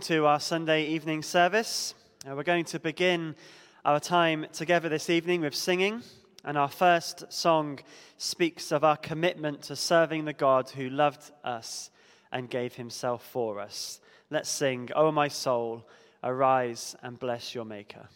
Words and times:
welcome 0.00 0.16
to 0.16 0.24
our 0.24 0.40
Sunday 0.40 0.86
evening 0.86 1.22
service. 1.22 1.94
Uh, 2.26 2.34
we're 2.34 2.42
going 2.42 2.64
to 2.64 2.80
begin 2.80 3.34
our 3.84 4.00
time 4.00 4.46
together 4.50 4.88
this 4.88 5.10
evening 5.10 5.42
with 5.42 5.54
singing, 5.54 6.02
and 6.42 6.56
our 6.56 6.70
first 6.70 7.30
song 7.30 7.78
speaks 8.16 8.72
of 8.72 8.82
our 8.82 8.96
commitment 8.96 9.60
to 9.60 9.76
serving 9.76 10.24
the 10.24 10.32
God 10.32 10.70
who 10.70 10.88
loved 10.88 11.30
us 11.44 11.90
and 12.32 12.48
gave 12.48 12.76
himself 12.76 13.22
for 13.30 13.60
us. 13.60 14.00
Let's 14.30 14.48
sing, 14.48 14.88
O 14.96 15.12
my 15.12 15.28
soul, 15.28 15.86
arise 16.24 16.96
and 17.02 17.18
bless 17.18 17.54
your 17.54 17.66
Maker. 17.66 18.08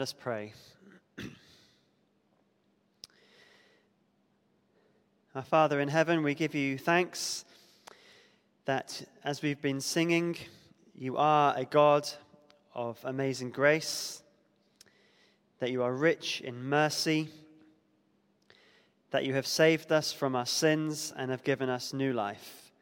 Let 0.00 0.04
us 0.04 0.14
pray. 0.14 0.54
Our 5.34 5.42
Father 5.42 5.78
in 5.78 5.88
heaven, 5.88 6.22
we 6.22 6.34
give 6.34 6.54
you 6.54 6.78
thanks 6.78 7.44
that 8.64 9.06
as 9.24 9.42
we've 9.42 9.60
been 9.60 9.82
singing, 9.82 10.38
you 10.94 11.18
are 11.18 11.54
a 11.54 11.66
God 11.66 12.08
of 12.72 12.98
amazing 13.04 13.50
grace, 13.50 14.22
that 15.58 15.70
you 15.70 15.82
are 15.82 15.92
rich 15.92 16.40
in 16.40 16.64
mercy, 16.64 17.28
that 19.10 19.26
you 19.26 19.34
have 19.34 19.46
saved 19.46 19.92
us 19.92 20.14
from 20.14 20.34
our 20.34 20.46
sins 20.46 21.12
and 21.14 21.30
have 21.30 21.44
given 21.44 21.68
us 21.68 21.92
new 21.92 22.14
life. 22.14 22.72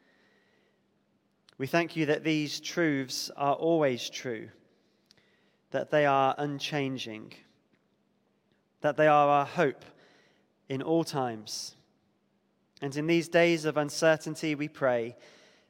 We 1.57 1.67
thank 1.67 1.97
you 1.97 2.05
that 2.05 2.23
these 2.23 2.61
truths 2.61 3.29
are 3.35 3.55
always 3.55 4.09
true 4.09 4.51
that 5.71 5.91
they 5.91 6.05
are 6.05 6.35
unchanging, 6.37 7.33
that 8.81 8.97
they 8.97 9.07
are 9.07 9.27
our 9.27 9.45
hope 9.45 9.85
in 10.67 10.81
all 10.81 11.03
times. 11.03 11.75
And 12.81 12.95
in 12.95 13.07
these 13.07 13.27
days 13.27 13.65
of 13.65 13.77
uncertainty, 13.77 14.55
we 14.55 14.67
pray 14.67 15.15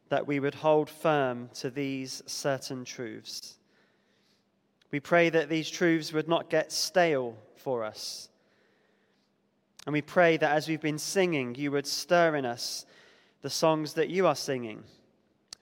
that 0.09 0.27
we 0.27 0.39
would 0.39 0.55
hold 0.55 0.89
firm 0.89 1.49
to 1.55 1.69
these 1.69 2.21
certain 2.25 2.85
truths. 2.85 3.57
We 4.91 4.99
pray 4.99 5.29
that 5.29 5.49
these 5.49 5.69
truths 5.69 6.13
would 6.13 6.27
not 6.27 6.49
get 6.49 6.71
stale 6.71 7.37
for 7.55 7.83
us. 7.83 8.29
And 9.85 9.93
we 9.93 10.01
pray 10.01 10.37
that 10.37 10.51
as 10.51 10.67
we've 10.67 10.81
been 10.81 10.99
singing, 10.99 11.55
you 11.55 11.71
would 11.71 11.87
stir 11.87 12.35
in 12.35 12.45
us 12.45 12.85
the 13.41 13.49
songs 13.49 13.93
that 13.93 14.09
you 14.09 14.27
are 14.27 14.35
singing 14.35 14.83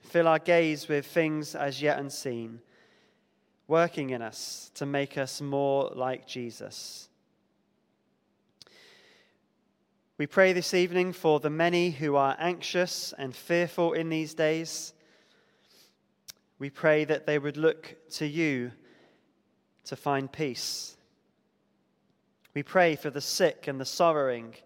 Fill 0.08 0.26
our 0.26 0.38
gaze 0.38 0.88
with 0.88 1.04
things 1.04 1.54
as 1.54 1.82
yet 1.82 1.98
unseen, 1.98 2.60
working 3.68 4.10
in 4.10 4.22
us 4.22 4.70
to 4.74 4.86
make 4.86 5.18
us 5.18 5.40
more 5.42 5.92
like 5.94 6.26
Jesus. 6.26 7.08
We 10.16 10.26
pray 10.26 10.52
this 10.52 10.74
evening 10.74 11.12
for 11.12 11.38
the 11.38 11.50
many 11.50 11.90
who 11.90 12.16
are 12.16 12.34
anxious 12.40 13.14
and 13.16 13.36
fearful 13.36 13.92
in 13.92 14.08
these 14.08 14.34
days. 14.34 14.94
We 16.58 16.70
pray 16.70 17.04
that 17.04 17.26
they 17.26 17.38
would 17.38 17.56
look 17.56 17.94
to 18.14 18.26
you 18.26 18.72
to 19.84 19.94
find 19.94 20.32
peace. 20.32 20.96
We 22.54 22.62
pray 22.62 22.96
for 22.96 23.10
the 23.10 23.20
sick 23.20 23.68
and 23.68 23.78
the 23.78 23.84
sorrowing, 23.84 24.56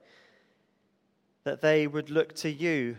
that 1.45 1.61
they 1.61 1.87
would 1.87 2.09
look 2.09 2.35
to 2.37 2.51
you 2.51 2.97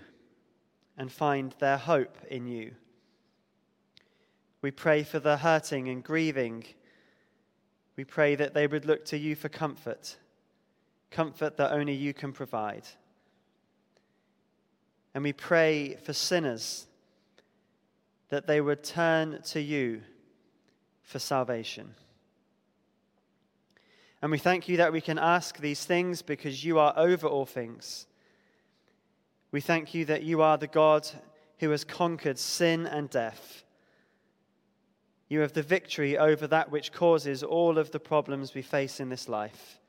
and 0.98 1.12
find 1.12 1.56
their 1.58 1.78
hope 1.78 2.18
in 2.30 2.46
you. 2.46 2.74
We 4.64 4.72
pray 4.72 5.04
for 5.04 5.20
the 5.20 5.38
hurting 5.38 5.90
and 5.90 6.04
grieving. 6.04 6.64
We 7.96 8.04
pray 8.04 8.34
that 8.34 8.56
they 8.56 8.66
would 8.66 8.86
look 8.86 9.06
to 9.06 9.18
you 9.20 9.36
for 9.36 9.50
comfort 9.50 10.18
comfort 11.14 11.58
that 11.58 11.72
only 11.72 11.94
you 11.94 12.14
can 12.14 12.34
provide. 12.34 12.84
And 15.14 15.24
we 15.24 15.32
pray 15.32 15.96
for 15.96 16.12
sinners 16.12 16.88
that 18.30 18.48
they 18.48 18.60
would 18.60 18.84
turn 18.84 19.42
to 19.44 19.62
you 19.62 20.02
for 21.04 21.20
salvation. 21.20 21.94
And 24.22 24.32
we 24.32 24.40
thank 24.40 24.68
you 24.68 24.78
that 24.78 24.92
we 24.92 25.02
can 25.02 25.20
ask 25.20 25.60
these 25.60 25.86
things 25.86 26.22
because 26.22 26.66
you 26.66 26.80
are 26.80 26.94
over 26.98 27.28
all 27.28 27.46
things. 27.46 28.08
We 29.52 29.62
thank 29.62 29.94
you 29.94 30.06
that 30.06 30.24
you 30.24 30.42
are 30.42 30.58
the 30.58 30.68
God 30.68 31.08
who 31.60 31.70
has 31.70 31.84
conquered 31.84 32.40
sin 32.40 32.88
and 32.88 33.10
death. 33.10 33.63
You 35.34 35.40
have 35.40 35.54
the 35.54 35.64
victory 35.64 36.16
over 36.16 36.46
that 36.46 36.70
which 36.70 36.92
causes 36.92 37.42
all 37.42 37.80
of 37.80 37.90
the 37.90 38.00
problems 38.00 38.54
we 38.54 38.62
face 38.62 39.00
in 39.00 39.10
this 39.10 39.28
life. 39.28 39.80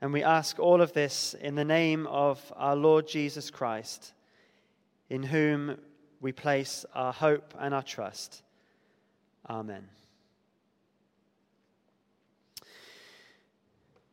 And 0.00 0.14
we 0.14 0.22
ask 0.22 0.58
all 0.58 0.80
of 0.80 0.94
this 0.94 1.34
in 1.34 1.54
the 1.54 1.62
name 1.62 2.06
of 2.06 2.40
our 2.56 2.74
Lord 2.74 3.06
Jesus 3.06 3.50
Christ, 3.50 4.14
in 5.10 5.22
whom 5.22 5.76
we 6.22 6.32
place 6.32 6.86
our 6.94 7.12
hope 7.12 7.52
and 7.60 7.74
our 7.74 7.82
trust. 7.82 8.42
Amen. 9.46 9.90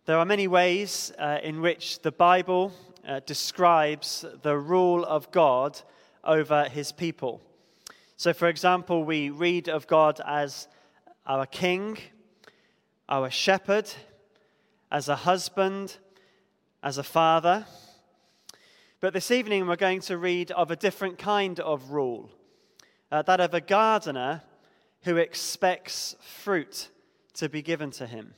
There 0.07 0.17
are 0.17 0.25
many 0.25 0.49
ways 0.49 1.13
uh, 1.17 1.39
in 1.41 1.61
which 1.61 2.01
the 2.01 2.11
Bible 2.11 2.73
uh, 3.07 3.21
describes 3.25 4.25
the 4.41 4.57
rule 4.57 5.05
of 5.05 5.31
God 5.31 5.79
over 6.21 6.65
his 6.65 6.91
people. 6.91 7.41
So, 8.21 8.33
for 8.33 8.49
example, 8.49 9.03
we 9.03 9.31
read 9.31 9.67
of 9.67 9.87
God 9.87 10.21
as 10.23 10.67
our 11.25 11.47
king, 11.47 11.97
our 13.09 13.31
shepherd, 13.31 13.91
as 14.91 15.09
a 15.09 15.15
husband, 15.15 15.97
as 16.83 16.99
a 16.99 17.03
father. 17.03 17.65
But 18.99 19.13
this 19.13 19.31
evening 19.31 19.65
we're 19.65 19.75
going 19.75 20.01
to 20.01 20.19
read 20.19 20.51
of 20.51 20.69
a 20.69 20.75
different 20.75 21.17
kind 21.17 21.59
of 21.59 21.89
rule 21.89 22.29
uh, 23.11 23.23
that 23.23 23.39
of 23.39 23.55
a 23.55 23.59
gardener 23.59 24.43
who 25.01 25.17
expects 25.17 26.15
fruit 26.21 26.89
to 27.33 27.49
be 27.49 27.63
given 27.63 27.89
to 27.89 28.05
him. 28.05 28.35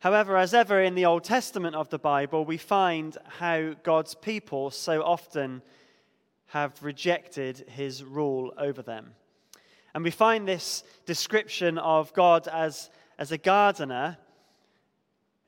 However, 0.00 0.36
as 0.36 0.52
ever 0.52 0.82
in 0.82 0.94
the 0.94 1.06
Old 1.06 1.24
Testament 1.24 1.74
of 1.74 1.88
the 1.88 1.98
Bible, 1.98 2.44
we 2.44 2.58
find 2.58 3.16
how 3.38 3.72
God's 3.82 4.14
people 4.14 4.70
so 4.70 5.02
often 5.02 5.62
have 6.54 6.80
rejected 6.84 7.64
his 7.68 8.04
rule 8.04 8.54
over 8.56 8.80
them. 8.80 9.12
And 9.92 10.04
we 10.04 10.12
find 10.12 10.46
this 10.46 10.84
description 11.04 11.78
of 11.78 12.14
God 12.14 12.46
as, 12.46 12.90
as 13.18 13.32
a 13.32 13.38
gardener 13.38 14.18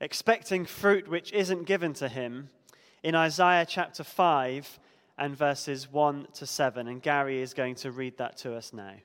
expecting 0.01 0.65
fruit 0.65 1.07
which 1.07 1.31
isn't 1.31 1.63
given 1.63 1.93
to 1.93 2.09
him 2.09 2.49
in 3.03 3.15
Isaiah 3.15 3.65
chapter 3.65 4.03
5 4.03 4.79
and 5.17 5.33
verses 5.33 5.89
1 5.89 6.27
to 6.33 6.45
7. 6.45 6.89
And 6.89 7.01
Gary 7.01 7.41
is 7.41 7.53
going 7.53 7.75
to 7.75 7.91
read 7.91 8.17
that 8.17 8.35
to 8.39 8.53
us 8.53 8.73
now. 8.73 8.95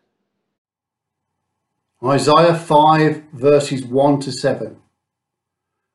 Isaiah 2.04 2.58
5, 2.58 3.22
verses 3.32 3.84
1 3.84 4.20
to 4.22 4.32
7. 4.32 4.76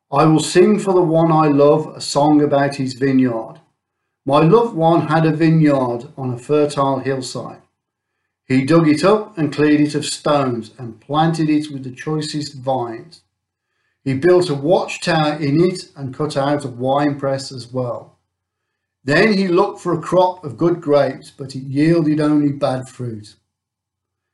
I 0.10 0.24
will 0.24 0.40
sing 0.40 0.80
for 0.80 0.94
the 0.94 1.02
one 1.02 1.34
I 1.34 1.50
love 1.50 1.98
a 1.98 2.00
song 2.00 2.42
about 2.42 2.76
his 2.76 2.94
vineyard. 2.94 3.60
My 4.28 4.42
loved 4.42 4.76
one 4.76 5.08
had 5.08 5.26
a 5.26 5.32
vineyard 5.32 6.10
on 6.18 6.34
a 6.34 6.38
fertile 6.38 7.00
hillside. 7.00 7.62
He 8.44 8.66
dug 8.66 8.86
it 8.90 9.02
up 9.02 9.38
and 9.38 9.54
cleared 9.54 9.80
it 9.80 9.96
of 9.96 10.06
stones 10.06 10.72
and 10.78 11.00
planted 11.00 11.50
it 11.50 11.72
with 11.72 11.86
the 11.86 11.92
choicest 11.92 12.56
vines. 12.56 13.22
He 14.04 14.16
built 14.16 14.50
a 14.50 14.54
watchtower 14.54 15.36
in 15.36 15.64
it 15.64 15.92
and 15.96 16.14
cut 16.14 16.36
out 16.36 16.66
a 16.66 16.68
winepress 16.68 17.54
as 17.54 17.72
well. 17.72 18.18
Then 19.02 19.32
he 19.32 19.48
looked 19.48 19.80
for 19.80 19.94
a 19.94 20.02
crop 20.02 20.44
of 20.44 20.58
good 20.58 20.82
grapes, 20.82 21.32
but 21.32 21.56
it 21.56 21.64
yielded 21.64 22.20
only 22.20 22.52
bad 22.52 22.90
fruit. 22.90 23.36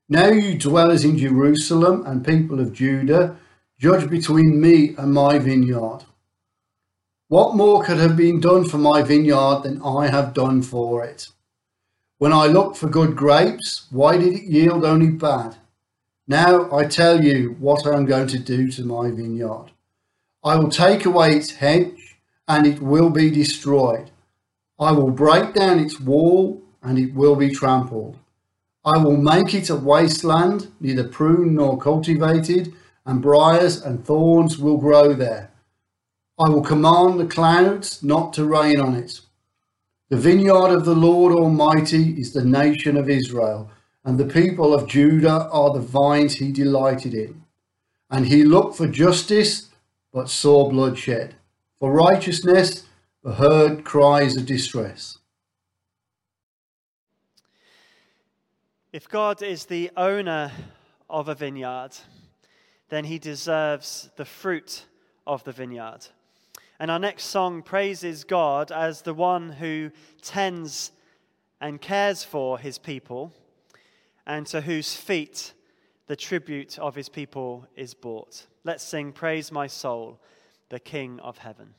Now 0.10 0.30
you 0.30 0.58
dwellers 0.58 1.06
in 1.06 1.20
Jerusalem 1.20 2.04
and 2.08 2.26
people 2.26 2.60
of 2.60 2.74
Judah, 2.74 3.38
judge 3.78 4.10
between 4.10 4.60
me 4.60 4.96
and 4.98 5.14
my 5.14 5.38
vineyard. 5.38 6.06
What 7.34 7.56
more 7.56 7.84
could 7.84 7.98
have 7.98 8.16
been 8.16 8.40
done 8.40 8.64
for 8.64 8.78
my 8.78 9.02
vineyard 9.02 9.62
than 9.64 9.82
I 9.82 10.06
have 10.06 10.36
done 10.36 10.62
for 10.62 11.04
it? 11.04 11.30
When 12.20 12.32
I 12.32 12.46
looked 12.46 12.78
for 12.78 12.88
good 12.88 13.16
grapes, 13.16 13.88
why 13.90 14.18
did 14.18 14.34
it 14.34 14.44
yield 14.44 14.86
only 14.86 15.10
bad? 15.10 15.56
Now 16.28 16.72
I 16.72 16.84
tell 16.84 17.24
you 17.24 17.56
what 17.60 17.88
I 17.88 17.96
am 17.96 18.06
going 18.06 18.28
to 18.28 18.38
do 18.38 18.70
to 18.74 18.86
my 18.86 19.10
vineyard. 19.10 19.72
I 20.44 20.58
will 20.58 20.70
take 20.70 21.06
away 21.06 21.36
its 21.36 21.54
hedge, 21.54 22.18
and 22.48 22.68
it 22.68 22.80
will 22.80 23.10
be 23.10 23.32
destroyed. 23.32 24.12
I 24.80 24.92
will 24.92 25.10
break 25.10 25.56
down 25.56 25.80
its 25.80 26.00
wall, 26.00 26.62
and 26.84 27.00
it 27.00 27.16
will 27.16 27.36
be 27.36 27.50
trampled. 27.50 28.16
I 28.86 29.00
will 29.00 29.18
make 29.18 29.56
it 29.56 29.72
a 29.72 29.76
wasteland, 29.76 30.72
neither 30.80 31.08
pruned 31.08 31.56
nor 31.56 31.80
cultivated, 31.80 32.76
and 33.08 33.24
briars 33.24 33.82
and 33.82 34.06
thorns 34.06 34.60
will 34.60 34.78
grow 34.78 35.14
there. 35.14 35.50
I 36.40 36.50
will 36.50 36.64
command 36.64 37.20
the 37.20 37.28
clouds 37.28 38.02
not 38.04 38.34
to 38.34 38.46
rain 38.46 38.80
on 38.80 38.96
it. 38.96 39.22
The 40.10 40.18
vineyard 40.18 40.70
of 40.70 40.86
the 40.86 40.96
Lord 40.96 41.34
Almighty 41.34 42.20
is 42.20 42.34
the 42.34 42.46
nation 42.46 42.98
of 42.98 43.10
Israel 43.10 43.72
and 44.06 44.18
the 44.18 44.26
people 44.26 44.74
of 44.74 44.88
Judah 44.88 45.48
are 45.50 45.72
the 45.72 45.80
vines 45.80 46.36
he 46.36 46.52
delighted 46.52 47.14
in. 47.14 47.44
And 48.10 48.28
he 48.28 48.44
looked 48.44 48.76
for 48.76 48.88
justice, 48.88 49.70
but 50.12 50.30
saw 50.30 50.70
bloodshed, 50.70 51.36
for 51.80 51.92
righteousness, 51.92 52.86
but 53.24 53.36
heard 53.36 53.84
cries 53.86 54.36
of 54.36 54.46
distress. 54.46 55.18
If 58.92 59.10
God 59.10 59.42
is 59.42 59.66
the 59.66 59.90
owner 59.98 60.52
of 61.10 61.30
a 61.30 61.34
vineyard, 61.34 61.92
then 62.90 63.06
he 63.06 63.18
deserves 63.18 64.10
the 64.18 64.26
fruit 64.26 64.86
of 65.26 65.44
the 65.46 65.52
vineyard. 65.52 66.08
And 66.84 66.92
our 66.92 67.00
next 67.00 67.28
song 67.28 67.62
praises 67.62 68.26
God 68.26 68.70
as 68.70 69.04
the 69.04 69.14
one 69.14 69.54
who 69.54 69.90
tends 70.22 70.92
and 71.62 71.80
cares 71.80 72.26
for 72.26 72.60
his 72.60 72.78
people 72.78 73.32
and 74.28 74.46
to 74.48 74.60
whose 74.60 74.94
feet 74.94 75.54
the 76.08 76.18
tribute 76.18 76.78
of 76.78 76.94
his 76.94 77.08
people 77.08 77.66
is 77.78 77.94
brought. 77.94 78.48
Let's 78.66 78.84
sing, 78.84 79.14
Praise 79.14 79.50
my 79.50 79.66
soul, 79.66 80.20
the 80.68 80.80
King 80.82 81.22
of 81.22 81.38
heaven. 81.38 81.74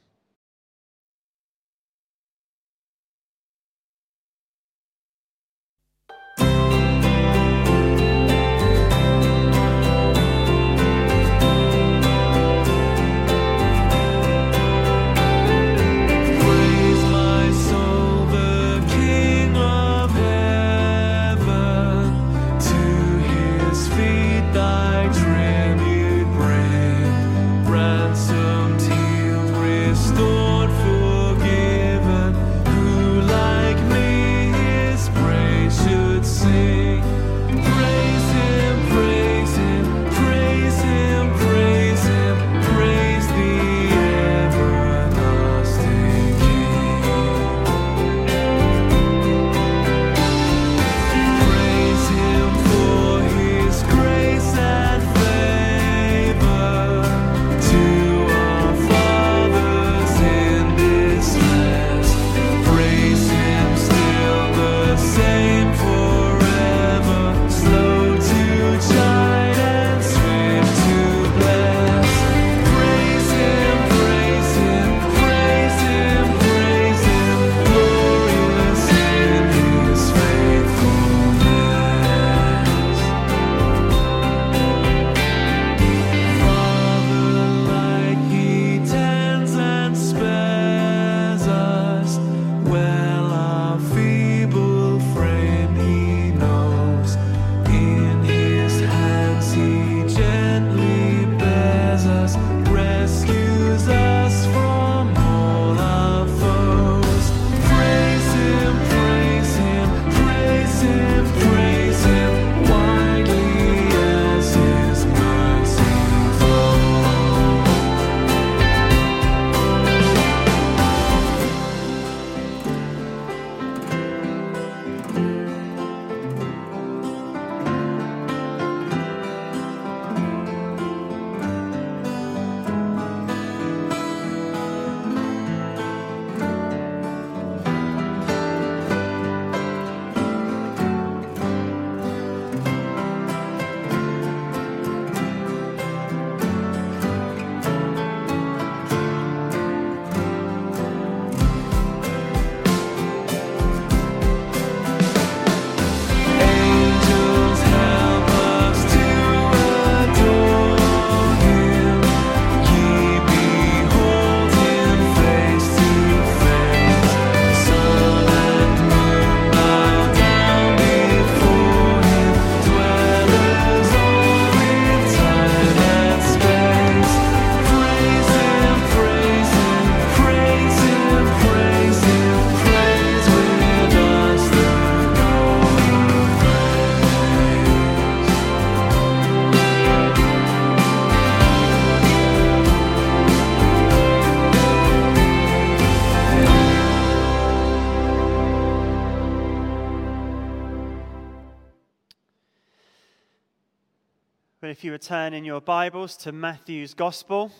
Return 205.15 205.35
in 205.35 205.45
your 205.45 205.61
Bibles 205.61 206.17
to 206.17 206.33
Matthew's 206.33 206.93
Gospel, 206.93 207.53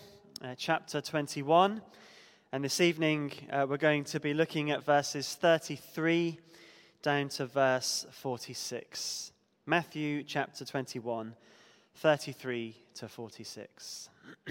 uh, 0.43 0.55
chapter 0.57 0.99
21, 0.99 1.81
and 2.51 2.61
this 2.65 2.81
evening 2.81 3.31
uh, 3.49 3.65
we're 3.69 3.77
going 3.77 4.03
to 4.03 4.19
be 4.19 4.33
looking 4.33 4.71
at 4.71 4.83
verses 4.83 5.35
33 5.35 6.37
down 7.01 7.29
to 7.29 7.45
verse 7.45 8.05
46. 8.11 9.31
Matthew 9.65 10.23
chapter 10.23 10.65
21, 10.65 11.33
33 11.93 12.75
to 12.95 13.07
46. 13.07 14.09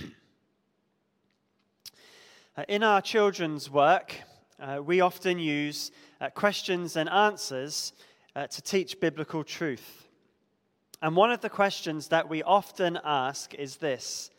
uh, 2.56 2.64
in 2.68 2.82
our 2.82 3.02
children's 3.02 3.68
work, 3.70 4.14
uh, 4.58 4.80
we 4.82 5.02
often 5.02 5.38
use 5.38 5.92
uh, 6.22 6.30
questions 6.30 6.96
and 6.96 7.10
answers 7.10 7.92
uh, 8.34 8.46
to 8.46 8.62
teach 8.62 8.98
biblical 8.98 9.44
truth. 9.44 10.03
And 11.04 11.14
one 11.14 11.30
of 11.30 11.42
the 11.42 11.50
questions 11.50 12.08
that 12.08 12.30
we 12.30 12.42
often 12.42 12.98
ask 13.04 13.52
is 13.52 13.76
this 13.76 14.30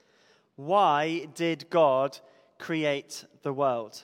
Why 0.56 1.28
did 1.36 1.70
God 1.70 2.18
create 2.58 3.24
the 3.44 3.54
world? 3.54 4.02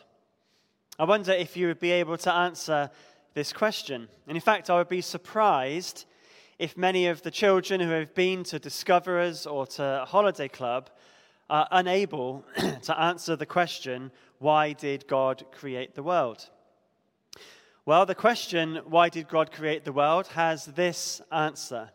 I 1.00 1.06
wonder 1.06 1.32
if 1.32 1.58
you 1.58 1.65
would 1.65 1.80
be 1.80 1.89
able 1.89 2.18
to 2.20 2.32
answer 2.32 2.91
this 3.34 3.51
question. 3.51 4.08
And 4.27 4.38
in 4.38 4.41
fact, 4.41 4.70
I 4.70 4.77
would 4.77 4.89
be 4.89 5.01
surprised 5.01 6.06
if 6.60 6.77
many 6.77 7.08
of 7.08 7.24
the 7.24 7.32
children 7.32 7.82
who 7.82 7.89
have 7.89 8.13
been 8.13 8.44
to 8.44 8.60
Discoverers 8.60 9.48
or 9.48 9.66
to 9.66 10.05
Holiday 10.07 10.48
Club 10.48 10.92
are 11.50 11.68
unable 11.72 12.46
to 12.83 13.01
answer 13.01 13.36
the 13.36 13.48
question, 13.48 14.12
Why 14.38 14.74
did 14.74 15.07
God 15.07 15.46
create 15.51 15.96
the 15.96 16.03
world? 16.03 16.48
Well, 17.88 18.05
the 18.05 18.14
question, 18.14 18.81
Why 18.86 19.09
did 19.09 19.29
God 19.29 19.51
create 19.51 19.83
the 19.83 19.92
world, 19.92 20.27
has 20.27 20.66
this 20.66 21.22
answer 21.31 21.90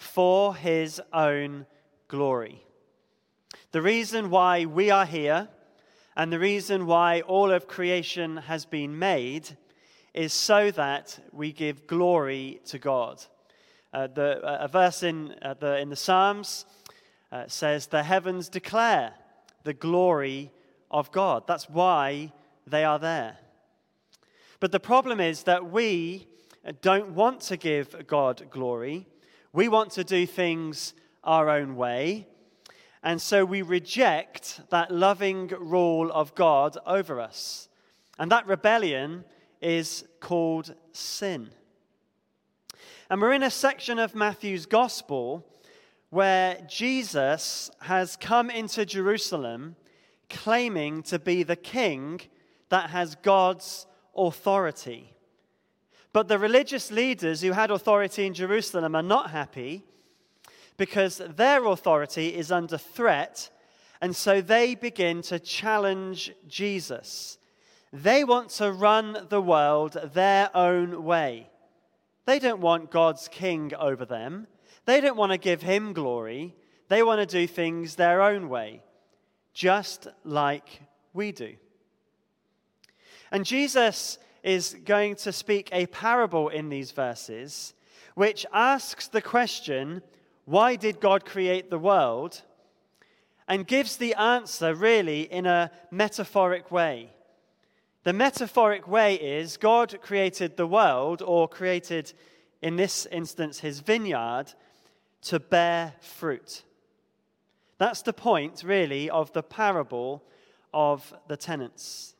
for 0.00 0.54
his 0.56 1.00
own 1.12 1.66
glory. 2.08 2.64
The 3.72 3.82
reason 3.82 4.30
why 4.30 4.64
we 4.64 4.90
are 4.90 5.04
here 5.04 5.48
and 6.16 6.32
the 6.32 6.38
reason 6.38 6.86
why 6.86 7.20
all 7.20 7.52
of 7.52 7.68
creation 7.68 8.38
has 8.38 8.64
been 8.64 8.98
made 8.98 9.56
is 10.14 10.32
so 10.32 10.70
that 10.72 11.18
we 11.32 11.52
give 11.52 11.86
glory 11.86 12.60
to 12.66 12.78
God. 12.78 13.22
Uh, 13.92 14.06
the, 14.06 14.42
uh, 14.42 14.64
a 14.64 14.68
verse 14.68 15.02
in, 15.02 15.34
uh, 15.42 15.54
the, 15.54 15.78
in 15.78 15.90
the 15.90 15.96
Psalms 15.96 16.64
uh, 17.30 17.44
says, 17.46 17.86
The 17.86 18.02
heavens 18.02 18.48
declare 18.48 19.12
the 19.64 19.74
glory 19.74 20.50
of 20.90 21.12
God. 21.12 21.46
That's 21.46 21.68
why 21.68 22.32
they 22.66 22.84
are 22.84 22.98
there. 22.98 23.36
But 24.60 24.72
the 24.72 24.80
problem 24.80 25.20
is 25.20 25.42
that 25.44 25.70
we 25.70 26.26
don't 26.80 27.10
want 27.14 27.40
to 27.42 27.56
give 27.56 28.06
God 28.06 28.48
glory. 28.50 29.06
We 29.52 29.68
want 29.68 29.90
to 29.92 30.04
do 30.04 30.26
things 30.26 30.94
our 31.24 31.50
own 31.50 31.76
way. 31.76 32.28
And 33.02 33.20
so 33.20 33.44
we 33.44 33.62
reject 33.62 34.60
that 34.70 34.90
loving 34.90 35.48
rule 35.48 36.12
of 36.12 36.34
God 36.34 36.76
over 36.86 37.20
us. 37.20 37.68
And 38.18 38.30
that 38.30 38.46
rebellion 38.46 39.24
is 39.60 40.04
called 40.20 40.74
sin. 40.92 41.50
And 43.08 43.20
we're 43.20 43.32
in 43.32 43.42
a 43.42 43.50
section 43.50 43.98
of 43.98 44.14
Matthew's 44.14 44.66
gospel 44.66 45.44
where 46.10 46.64
Jesus 46.68 47.70
has 47.80 48.16
come 48.16 48.50
into 48.50 48.86
Jerusalem 48.86 49.74
claiming 50.28 51.02
to 51.04 51.18
be 51.18 51.42
the 51.42 51.56
king 51.56 52.20
that 52.68 52.90
has 52.90 53.16
God's 53.16 53.86
authority. 54.16 55.12
But 56.12 56.28
the 56.28 56.38
religious 56.38 56.90
leaders 56.90 57.40
who 57.40 57.52
had 57.52 57.70
authority 57.70 58.26
in 58.26 58.34
Jerusalem 58.34 58.94
are 58.94 59.02
not 59.02 59.30
happy 59.30 59.84
because 60.76 61.18
their 61.18 61.64
authority 61.66 62.34
is 62.34 62.50
under 62.50 62.78
threat, 62.78 63.50
and 64.00 64.16
so 64.16 64.40
they 64.40 64.74
begin 64.74 65.22
to 65.22 65.38
challenge 65.38 66.32
Jesus. 66.48 67.38
They 67.92 68.24
want 68.24 68.50
to 68.50 68.72
run 68.72 69.26
the 69.28 69.42
world 69.42 69.92
their 70.14 70.54
own 70.56 71.04
way. 71.04 71.48
They 72.24 72.38
don't 72.38 72.60
want 72.60 72.90
God's 72.90 73.28
king 73.28 73.72
over 73.78 74.04
them. 74.04 74.46
They 74.86 75.00
don't 75.00 75.16
want 75.16 75.32
to 75.32 75.38
give 75.38 75.62
him 75.62 75.92
glory. 75.92 76.54
They 76.88 77.02
want 77.02 77.20
to 77.20 77.26
do 77.26 77.46
things 77.46 77.94
their 77.94 78.22
own 78.22 78.48
way, 78.48 78.82
just 79.52 80.08
like 80.24 80.80
we 81.12 81.30
do. 81.30 81.54
And 83.30 83.44
Jesus 83.44 84.18
is 84.42 84.76
going 84.84 85.16
to 85.16 85.32
speak 85.32 85.68
a 85.72 85.86
parable 85.86 86.48
in 86.48 86.68
these 86.68 86.90
verses 86.90 87.74
which 88.14 88.44
asks 88.52 89.08
the 89.08 89.22
question, 89.22 90.02
why 90.44 90.76
did 90.76 91.00
God 91.00 91.24
create 91.24 91.70
the 91.70 91.78
world? 91.78 92.42
And 93.48 93.66
gives 93.66 93.96
the 93.96 94.14
answer 94.14 94.74
really 94.74 95.22
in 95.22 95.46
a 95.46 95.70
metaphoric 95.90 96.70
way. 96.70 97.10
The 98.04 98.12
metaphoric 98.12 98.86
way 98.88 99.14
is 99.14 99.56
God 99.56 99.98
created 100.00 100.56
the 100.56 100.66
world, 100.66 101.22
or 101.22 101.48
created, 101.48 102.12
in 102.62 102.76
this 102.76 103.06
instance, 103.06 103.60
his 103.60 103.80
vineyard, 103.80 104.52
to 105.22 105.38
bear 105.38 105.94
fruit. 106.00 106.62
That's 107.78 108.02
the 108.02 108.12
point, 108.12 108.62
really, 108.64 109.10
of 109.10 109.32
the 109.32 109.42
parable 109.42 110.22
of 110.72 111.12
the 111.28 111.36
tenants. 111.36 112.14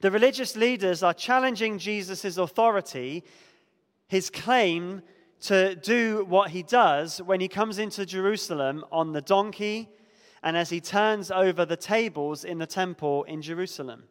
The 0.00 0.10
religious 0.10 0.56
leaders 0.56 1.02
are 1.02 1.14
challenging 1.14 1.78
Jesus' 1.78 2.36
authority, 2.36 3.24
his 4.08 4.30
claim 4.30 5.02
to 5.42 5.74
do 5.76 6.24
what 6.28 6.50
he 6.50 6.62
does 6.62 7.20
when 7.22 7.40
he 7.40 7.48
comes 7.48 7.78
into 7.78 8.06
Jerusalem 8.06 8.84
on 8.90 9.12
the 9.12 9.20
donkey 9.20 9.88
and 10.42 10.56
as 10.56 10.70
he 10.70 10.80
turns 10.80 11.30
over 11.30 11.64
the 11.64 11.76
tables 11.76 12.44
in 12.44 12.58
the 12.58 12.66
temple 12.66 13.24
in 13.24 13.42
Jerusalem. 13.42 14.04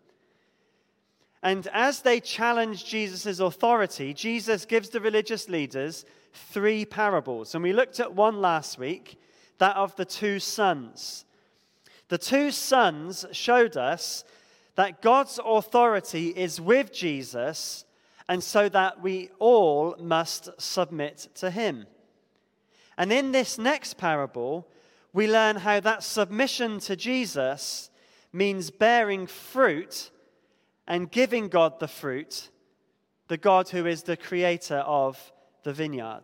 And 1.41 1.67
as 1.71 2.01
they 2.01 2.19
challenge 2.19 2.85
Jesus' 2.85 3.39
authority, 3.39 4.13
Jesus 4.13 4.65
gives 4.65 4.89
the 4.89 4.99
religious 4.99 5.47
leaders 5.47 6.03
three 6.33 6.85
parables. 6.85 7.53
And 7.53 7.63
we 7.63 7.71
looked 7.71 7.99
at 7.99 8.13
one 8.13 8.41
last 8.41 8.77
week, 8.77 9.19
that 9.59 9.75
of 9.75 9.95
the 9.95 10.05
two 10.05 10.39
sons. 10.39 11.25
The 12.09 12.17
two 12.17 12.51
sons 12.51 13.25
showed 13.31 13.77
us 13.77 14.23
that 14.75 15.01
God's 15.01 15.39
authority 15.43 16.29
is 16.29 16.59
with 16.59 16.93
Jesus, 16.93 17.85
and 18.27 18.43
so 18.43 18.69
that 18.69 19.01
we 19.01 19.29
all 19.39 19.95
must 19.99 20.49
submit 20.59 21.29
to 21.35 21.49
him. 21.49 21.85
And 22.97 23.11
in 23.11 23.31
this 23.31 23.57
next 23.57 23.97
parable, 23.97 24.67
we 25.13 25.31
learn 25.31 25.57
how 25.57 25.79
that 25.79 26.03
submission 26.03 26.79
to 26.81 26.95
Jesus 26.95 27.89
means 28.33 28.69
bearing 28.69 29.27
fruit 29.27 30.11
and 30.87 31.11
giving 31.11 31.47
God 31.47 31.79
the 31.79 31.87
fruit, 31.87 32.49
the 33.27 33.37
God 33.37 33.69
who 33.69 33.85
is 33.85 34.03
the 34.03 34.17
creator 34.17 34.79
of 34.79 35.31
the 35.63 35.73
vineyard. 35.73 36.23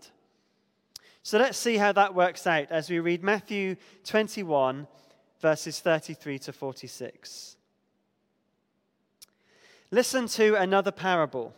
So 1.23 1.37
let's 1.37 1.57
see 1.57 1.77
how 1.77 1.91
that 1.93 2.15
works 2.15 2.47
out 2.47 2.71
as 2.71 2.89
we 2.89 2.99
read 2.99 3.23
Matthew 3.23 3.75
21, 4.05 4.87
verses 5.39 5.79
33 5.79 6.39
to 6.39 6.53
46. 6.53 7.57
Listen 9.93 10.27
to 10.27 10.56
another 10.56 10.91
parable. 10.91 11.54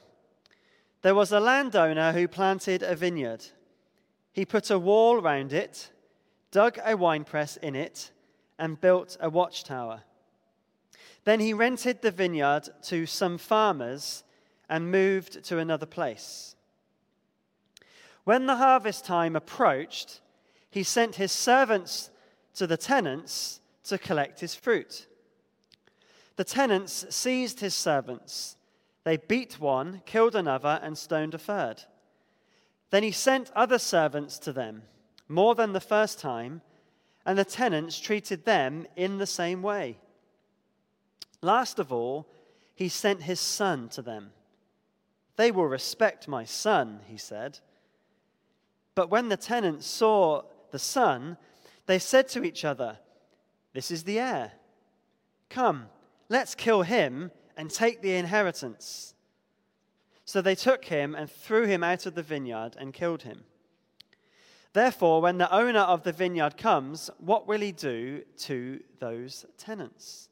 There 1.03 1.13
was 1.13 1.31
a 1.31 1.39
landowner 1.39 2.13
who 2.13 2.27
planted 2.27 2.81
a 2.81 2.95
vineyard. 2.95 3.45
He 4.31 4.43
put 4.43 4.71
a 4.71 4.79
wall 4.79 5.21
round 5.21 5.53
it, 5.53 5.91
dug 6.49 6.79
a 6.83 6.97
winepress 6.97 7.57
in 7.57 7.75
it, 7.75 8.11
and 8.57 8.81
built 8.81 9.17
a 9.19 9.29
watchtower. 9.29 10.01
Then 11.25 11.39
he 11.39 11.53
rented 11.53 12.01
the 12.01 12.09
vineyard 12.09 12.69
to 12.83 13.05
some 13.05 13.37
farmers 13.37 14.23
and 14.67 14.89
moved 14.89 15.43
to 15.45 15.59
another 15.59 15.85
place. 15.85 16.55
When 18.23 18.47
the 18.47 18.55
harvest 18.55 19.05
time 19.05 19.35
approached, 19.35 20.21
he 20.71 20.81
sent 20.81 21.15
his 21.15 21.31
servants 21.31 22.09
to 22.55 22.65
the 22.65 22.77
tenants 22.77 23.59
to 23.83 23.99
collect 23.99 24.39
his 24.39 24.55
fruit. 24.55 25.05
The 26.35 26.43
tenants 26.43 27.05
seized 27.09 27.59
his 27.59 27.75
servants. 27.75 28.57
They 29.03 29.17
beat 29.17 29.59
one, 29.59 30.01
killed 30.05 30.35
another, 30.35 30.79
and 30.81 30.97
stoned 30.97 31.33
a 31.33 31.37
third. 31.37 31.83
Then 32.89 33.03
he 33.03 33.11
sent 33.11 33.51
other 33.55 33.79
servants 33.79 34.39
to 34.39 34.53
them, 34.53 34.83
more 35.27 35.55
than 35.55 35.73
the 35.73 35.79
first 35.79 36.19
time, 36.19 36.61
and 37.25 37.37
the 37.37 37.45
tenants 37.45 37.99
treated 37.99 38.45
them 38.45 38.87
in 38.95 39.17
the 39.17 39.27
same 39.27 39.61
way. 39.61 39.97
Last 41.41 41.79
of 41.79 41.91
all, 41.91 42.27
he 42.75 42.89
sent 42.89 43.23
his 43.23 43.39
son 43.39 43.89
to 43.89 44.01
them. 44.01 44.31
They 45.35 45.51
will 45.51 45.67
respect 45.67 46.27
my 46.27 46.45
son, 46.45 46.99
he 47.07 47.17
said. 47.17 47.59
But 48.95 49.09
when 49.09 49.29
the 49.29 49.37
tenants 49.37 49.87
saw 49.87 50.43
the 50.71 50.79
son, 50.79 51.37
they 51.85 51.99
said 51.99 52.27
to 52.29 52.43
each 52.43 52.63
other, 52.65 52.97
This 53.73 53.91
is 53.91 54.03
the 54.03 54.19
heir. 54.19 54.53
Come 55.49 55.87
Let's 56.29 56.55
kill 56.55 56.83
him 56.83 57.31
and 57.57 57.69
take 57.69 58.01
the 58.01 58.15
inheritance. 58.15 59.13
So 60.25 60.41
they 60.41 60.55
took 60.55 60.85
him 60.85 61.15
and 61.15 61.29
threw 61.29 61.65
him 61.65 61.83
out 61.83 62.05
of 62.05 62.15
the 62.15 62.23
vineyard 62.23 62.75
and 62.79 62.93
killed 62.93 63.23
him. 63.23 63.43
Therefore, 64.73 65.21
when 65.21 65.37
the 65.37 65.53
owner 65.53 65.81
of 65.81 66.03
the 66.03 66.11
vineyard 66.11 66.57
comes, 66.57 67.11
what 67.19 67.47
will 67.47 67.59
he 67.61 67.71
do 67.71 68.23
to 68.39 68.79
those 68.99 69.45
tenants? 69.57 70.29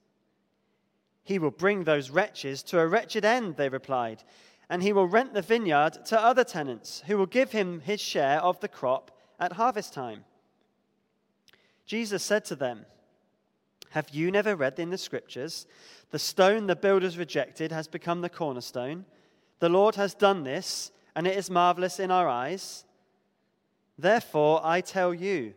He 1.24 1.38
will 1.38 1.52
bring 1.52 1.84
those 1.84 2.10
wretches 2.10 2.64
to 2.64 2.80
a 2.80 2.88
wretched 2.88 3.24
end, 3.24 3.58
they 3.58 3.70
replied, 3.70 4.24
and 4.70 4.82
he 4.82 4.94
will 4.94 5.08
rent 5.08 5.34
the 5.34 5.44
vineyard 5.44 6.06
to 6.06 6.20
other 6.20 6.44
tenants 6.44 7.04
who 7.06 7.18
will 7.18 7.28
give 7.28 7.52
him 7.52 7.82
his 7.82 8.02
share 8.02 8.40
of 8.42 8.60
the 8.62 8.68
crop 8.68 9.12
at 9.40 9.54
harvest 9.54 9.94
time. 9.94 10.26
Jesus 11.86 12.24
said 12.24 12.46
to 12.46 12.56
them, 12.56 12.86
Have 13.92 14.10
you 14.12 14.32
never 14.32 14.56
read 14.56 14.80
in 14.80 14.90
the 14.90 14.98
scriptures, 14.98 15.68
the 16.12 16.20
stone 16.20 16.68
the 16.68 16.76
builders 16.76 17.18
rejected 17.18 17.72
has 17.72 17.88
become 17.88 18.22
the 18.22 18.30
cornerstone? 18.30 19.06
The 19.60 19.70
Lord 19.70 19.96
has 19.96 20.14
done 20.14 20.44
this, 20.44 20.92
and 21.16 21.28
it 21.28 21.38
is 21.38 21.50
marvelous 21.50 22.00
in 22.00 22.10
our 22.10 22.28
eyes. 22.28 22.86
Therefore, 23.98 24.62
I 24.64 24.80
tell 24.80 25.14
you 25.14 25.54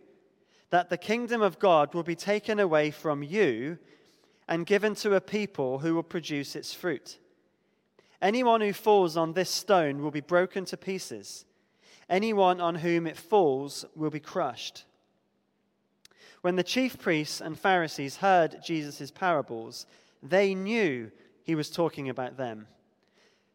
that 0.70 0.90
the 0.90 0.99
kingdom 0.99 1.42
of 1.42 1.61
God 1.61 1.94
will 1.94 2.03
be 2.03 2.16
taken 2.16 2.59
away 2.59 2.90
from 2.90 3.23
you 3.23 3.79
and 4.49 4.66
given 4.66 4.97
to 4.97 5.14
a 5.14 5.20
people 5.20 5.79
who 5.79 5.94
will 5.94 6.03
produce 6.03 6.57
its 6.57 6.75
fruit. 6.75 7.18
Anyone 8.20 8.61
who 8.61 8.73
falls 8.73 9.16
on 9.16 9.35
this 9.35 9.51
stone 9.51 10.03
will 10.03 10.11
be 10.11 10.20
broken 10.20 10.64
to 10.66 10.77
pieces. 10.77 11.44
Anyone 12.09 12.61
on 12.61 12.75
whom 12.77 13.07
it 13.07 13.16
falls 13.16 13.85
will 13.94 14.11
be 14.11 14.20
crushed. 14.20 14.85
When 16.44 16.57
the 16.57 16.62
chief 16.62 16.98
priests 16.98 17.40
and 17.40 17.59
Pharisees 17.59 18.18
heard 18.18 18.62
Jesus' 18.62 19.11
parables, 19.11 19.87
they 20.22 20.54
knew 20.54 21.11
he 21.42 21.54
was 21.54 21.70
talking 21.70 22.11
about 22.11 22.37
them. 22.37 22.66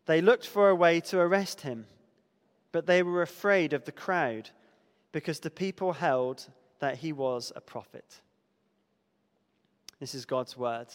They 0.08 0.22
looked 0.22 0.48
for 0.48 0.70
a 0.70 0.76
way 0.76 1.00
to 1.02 1.20
arrest 1.20 1.62
him, 1.62 1.86
but 2.72 2.88
they 2.88 3.04
were 3.04 3.22
afraid 3.22 3.74
of 3.74 3.86
the 3.86 3.92
crowd 3.92 4.50
because 5.12 5.40
the 5.40 5.52
people 5.52 5.94
held 5.94 6.48
that 6.80 6.98
he 6.98 7.14
was 7.14 7.52
a 7.56 7.62
prophet. 7.62 8.22
This 10.00 10.16
is 10.16 10.26
God's 10.26 10.58
word. 10.58 10.88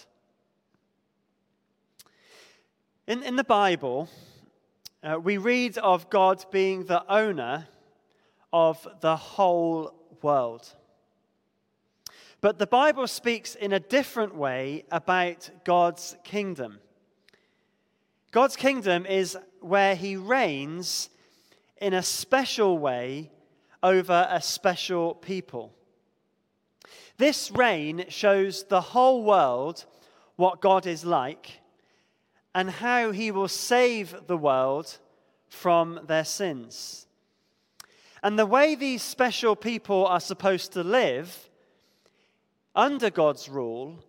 In, 3.07 3.23
in 3.23 3.37
the 3.37 3.45
Bible, 3.45 4.09
uh, 5.05 5.21
we 5.23 5.37
read 5.37 5.79
of 5.79 6.11
God 6.11 6.45
being 6.51 6.87
the 6.87 7.09
owner 7.09 7.69
of 8.53 8.85
the 9.01 9.15
whole 9.15 9.95
world. 10.23 10.75
But 12.45 12.59
the 12.59 12.67
Bible 12.67 13.07
speaks 13.07 13.55
in 13.55 13.73
a 13.73 13.81
different 13.81 14.35
way 14.35 14.85
about 14.91 15.49
God's 15.65 16.15
kingdom. 16.25 16.79
God's 18.33 18.55
kingdom 18.55 19.07
is 19.07 19.39
where 19.61 19.95
he 19.95 20.19
reigns 20.19 21.09
in 21.81 21.95
a 21.95 22.03
special 22.03 22.77
way 22.77 23.31
over 23.83 24.29
a 24.31 24.43
special 24.43 25.15
people. 25.15 25.73
This 27.17 27.51
reign 27.51 28.05
shows 28.11 28.65
the 28.65 28.83
whole 28.83 29.25
world 29.25 29.87
what 30.37 30.61
God 30.61 30.87
is 30.87 31.03
like 31.03 31.63
and 32.55 32.69
how 32.69 33.11
he 33.11 33.31
will 33.31 33.49
save 33.49 34.27
the 34.27 34.37
world 34.37 34.99
from 35.49 35.99
their 36.09 36.27
sins. 36.27 37.07
And 38.23 38.39
the 38.39 38.45
way 38.45 38.75
these 38.75 39.01
special 39.01 39.57
people 39.57 40.07
are 40.07 40.21
supposed 40.21 40.75
to 40.75 40.85
live 40.85 41.49
under 42.75 43.11
God's 43.11 43.49
rule 43.49 44.05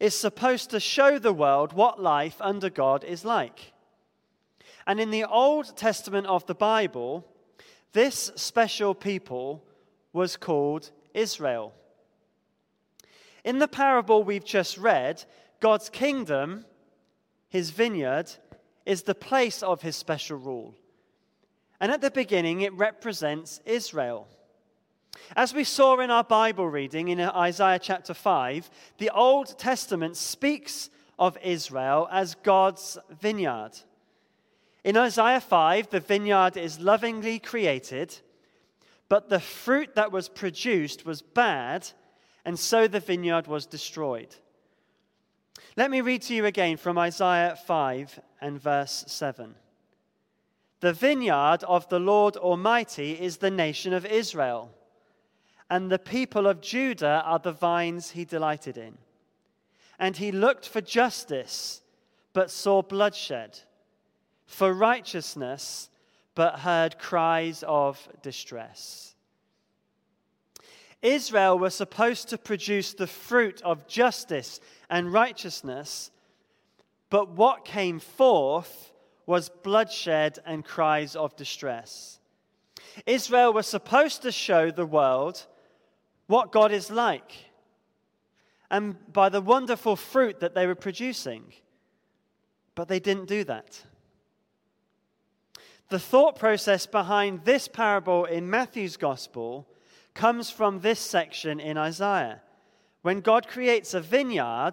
is 0.00 0.18
supposed 0.18 0.70
to 0.70 0.80
show 0.80 1.18
the 1.18 1.32
world 1.32 1.72
what 1.72 2.02
life 2.02 2.36
under 2.40 2.68
God 2.68 3.04
is 3.04 3.24
like. 3.24 3.72
And 4.86 5.00
in 5.00 5.10
the 5.10 5.24
Old 5.24 5.76
Testament 5.76 6.26
of 6.26 6.44
the 6.46 6.54
Bible, 6.54 7.24
this 7.92 8.32
special 8.36 8.94
people 8.94 9.64
was 10.12 10.36
called 10.36 10.90
Israel. 11.14 11.72
In 13.44 13.58
the 13.58 13.68
parable 13.68 14.24
we've 14.24 14.44
just 14.44 14.78
read, 14.78 15.24
God's 15.60 15.88
kingdom, 15.88 16.64
his 17.48 17.70
vineyard, 17.70 18.30
is 18.84 19.02
the 19.02 19.14
place 19.14 19.62
of 19.62 19.82
his 19.82 19.96
special 19.96 20.36
rule. 20.36 20.74
And 21.80 21.90
at 21.92 22.00
the 22.00 22.10
beginning, 22.10 22.60
it 22.60 22.72
represents 22.74 23.60
Israel. 23.64 24.28
As 25.34 25.54
we 25.54 25.64
saw 25.64 25.98
in 26.00 26.10
our 26.10 26.24
Bible 26.24 26.68
reading 26.68 27.08
in 27.08 27.20
Isaiah 27.20 27.78
chapter 27.78 28.14
5, 28.14 28.70
the 28.98 29.10
Old 29.10 29.58
Testament 29.58 30.16
speaks 30.16 30.90
of 31.18 31.38
Israel 31.42 32.08
as 32.10 32.34
God's 32.34 32.98
vineyard. 33.10 33.72
In 34.84 34.96
Isaiah 34.96 35.40
5, 35.40 35.90
the 35.90 36.00
vineyard 36.00 36.56
is 36.56 36.80
lovingly 36.80 37.38
created, 37.38 38.18
but 39.08 39.28
the 39.28 39.40
fruit 39.40 39.94
that 39.94 40.12
was 40.12 40.28
produced 40.28 41.06
was 41.06 41.22
bad, 41.22 41.88
and 42.44 42.58
so 42.58 42.88
the 42.88 43.00
vineyard 43.00 43.46
was 43.46 43.66
destroyed. 43.66 44.34
Let 45.76 45.90
me 45.90 46.00
read 46.00 46.22
to 46.22 46.34
you 46.34 46.44
again 46.44 46.76
from 46.76 46.98
Isaiah 46.98 47.56
5 47.66 48.20
and 48.40 48.60
verse 48.60 49.04
7. 49.06 49.54
The 50.80 50.92
vineyard 50.92 51.62
of 51.64 51.88
the 51.88 52.00
Lord 52.00 52.36
Almighty 52.36 53.12
is 53.12 53.36
the 53.36 53.50
nation 53.50 53.92
of 53.92 54.04
Israel, 54.04 54.70
and 55.72 55.90
the 55.90 55.98
people 55.98 56.46
of 56.46 56.60
Judah 56.60 57.22
are 57.24 57.38
the 57.38 57.50
vines 57.50 58.10
he 58.10 58.26
delighted 58.26 58.76
in. 58.76 58.98
And 59.98 60.14
he 60.14 60.30
looked 60.30 60.68
for 60.68 60.82
justice, 60.82 61.80
but 62.34 62.50
saw 62.50 62.82
bloodshed 62.82 63.58
for 64.44 64.74
righteousness, 64.74 65.88
but 66.34 66.58
heard 66.58 66.98
cries 66.98 67.64
of 67.66 68.06
distress. 68.20 69.14
Israel 71.00 71.58
was 71.58 71.74
supposed 71.74 72.28
to 72.28 72.36
produce 72.36 72.92
the 72.92 73.06
fruit 73.06 73.62
of 73.62 73.88
justice 73.88 74.60
and 74.90 75.10
righteousness, 75.10 76.10
but 77.08 77.30
what 77.30 77.64
came 77.64 77.98
forth 77.98 78.92
was 79.24 79.48
bloodshed 79.48 80.38
and 80.44 80.66
cries 80.66 81.16
of 81.16 81.34
distress. 81.34 82.20
Israel 83.06 83.54
was 83.54 83.66
supposed 83.66 84.20
to 84.20 84.32
show 84.32 84.70
the 84.70 84.84
world 84.84 85.46
what 86.32 86.50
God 86.50 86.72
is 86.72 86.90
like 86.90 87.30
and 88.70 88.96
by 89.12 89.28
the 89.28 89.42
wonderful 89.42 89.96
fruit 89.96 90.40
that 90.40 90.54
they 90.54 90.66
were 90.66 90.74
producing, 90.74 91.44
but 92.74 92.88
they 92.88 92.98
didn't 92.98 93.28
do 93.28 93.44
that. 93.44 93.84
The 95.90 95.98
thought 95.98 96.38
process 96.38 96.86
behind 96.86 97.44
this 97.44 97.68
parable 97.68 98.24
in 98.24 98.48
Matthew's 98.48 98.96
gospel 98.96 99.68
comes 100.14 100.48
from 100.48 100.80
this 100.80 101.00
section 101.00 101.60
in 101.60 101.76
Isaiah. 101.76 102.40
When 103.02 103.20
God 103.20 103.46
creates 103.46 103.92
a 103.92 104.00
vineyard, 104.00 104.72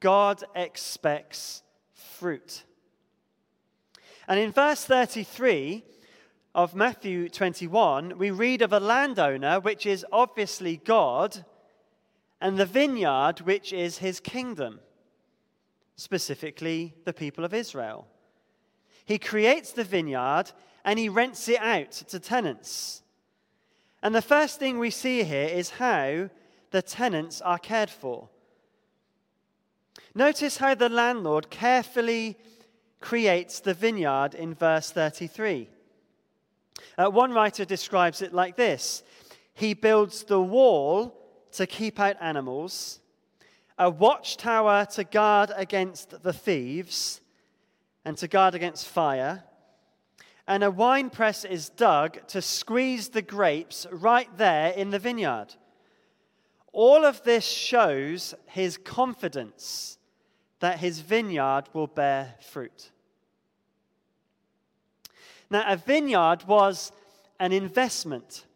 God 0.00 0.42
expects 0.56 1.62
fruit. 1.92 2.64
And 4.26 4.40
in 4.40 4.52
verse 4.52 4.86
33 4.86 5.84
of 6.54 6.74
Matthew 6.74 7.28
21, 7.30 8.18
we 8.18 8.30
read 8.30 8.60
of 8.60 8.72
a 8.72 8.80
landowner, 8.80 9.58
which 9.58 9.86
is 9.86 10.04
obviously 10.12 10.76
God, 10.76 11.44
and 12.40 12.58
the 12.58 12.66
vineyard, 12.66 13.40
which 13.40 13.72
is 13.72 13.98
his 13.98 14.20
kingdom, 14.20 14.80
specifically 15.96 16.94
the 17.04 17.12
people 17.14 17.44
of 17.44 17.54
Israel. 17.54 18.06
He 19.04 19.18
creates 19.18 19.72
the 19.72 19.84
vineyard 19.84 20.52
and 20.84 20.98
he 20.98 21.08
rents 21.08 21.48
it 21.48 21.60
out 21.60 21.92
to 21.92 22.20
tenants. 22.20 23.02
And 24.02 24.14
the 24.14 24.20
first 24.20 24.58
thing 24.58 24.78
we 24.78 24.90
see 24.90 25.22
here 25.22 25.48
is 25.48 25.70
how 25.70 26.28
the 26.70 26.82
tenants 26.82 27.40
are 27.40 27.58
cared 27.58 27.90
for. 27.90 28.28
Notice 30.14 30.58
how 30.58 30.74
the 30.74 30.88
landlord 30.88 31.48
carefully 31.48 32.36
creates 33.00 33.60
the 33.60 33.74
vineyard 33.74 34.34
in 34.34 34.54
verse 34.54 34.90
33. 34.90 35.68
Uh, 37.02 37.10
one 37.10 37.32
writer 37.32 37.64
describes 37.64 38.22
it 38.22 38.32
like 38.32 38.56
this 38.56 39.02
He 39.54 39.74
builds 39.74 40.24
the 40.24 40.40
wall 40.40 41.18
to 41.52 41.66
keep 41.66 41.98
out 41.98 42.16
animals, 42.20 43.00
a 43.76 43.90
watchtower 43.90 44.86
to 44.92 45.04
guard 45.04 45.50
against 45.56 46.22
the 46.22 46.32
thieves, 46.32 47.20
and 48.04 48.16
to 48.18 48.28
guard 48.28 48.54
against 48.54 48.86
fire. 48.86 49.42
And 50.46 50.62
a 50.62 50.70
wine 50.70 51.10
press 51.10 51.44
is 51.44 51.68
dug 51.68 52.26
to 52.28 52.42
squeeze 52.42 53.08
the 53.08 53.22
grapes 53.22 53.86
right 53.90 54.28
there 54.36 54.70
in 54.72 54.90
the 54.90 54.98
vineyard. 54.98 55.54
All 56.72 57.04
of 57.04 57.22
this 57.24 57.44
shows 57.44 58.34
his 58.46 58.76
confidence 58.76 59.98
that 60.60 60.78
his 60.78 61.00
vineyard 61.00 61.64
will 61.72 61.88
bear 61.88 62.34
fruit. 62.40 62.91
Now, 65.52 65.70
a 65.70 65.76
vineyard 65.76 66.44
was 66.46 66.92
an 67.38 67.52
investment. 67.52 68.46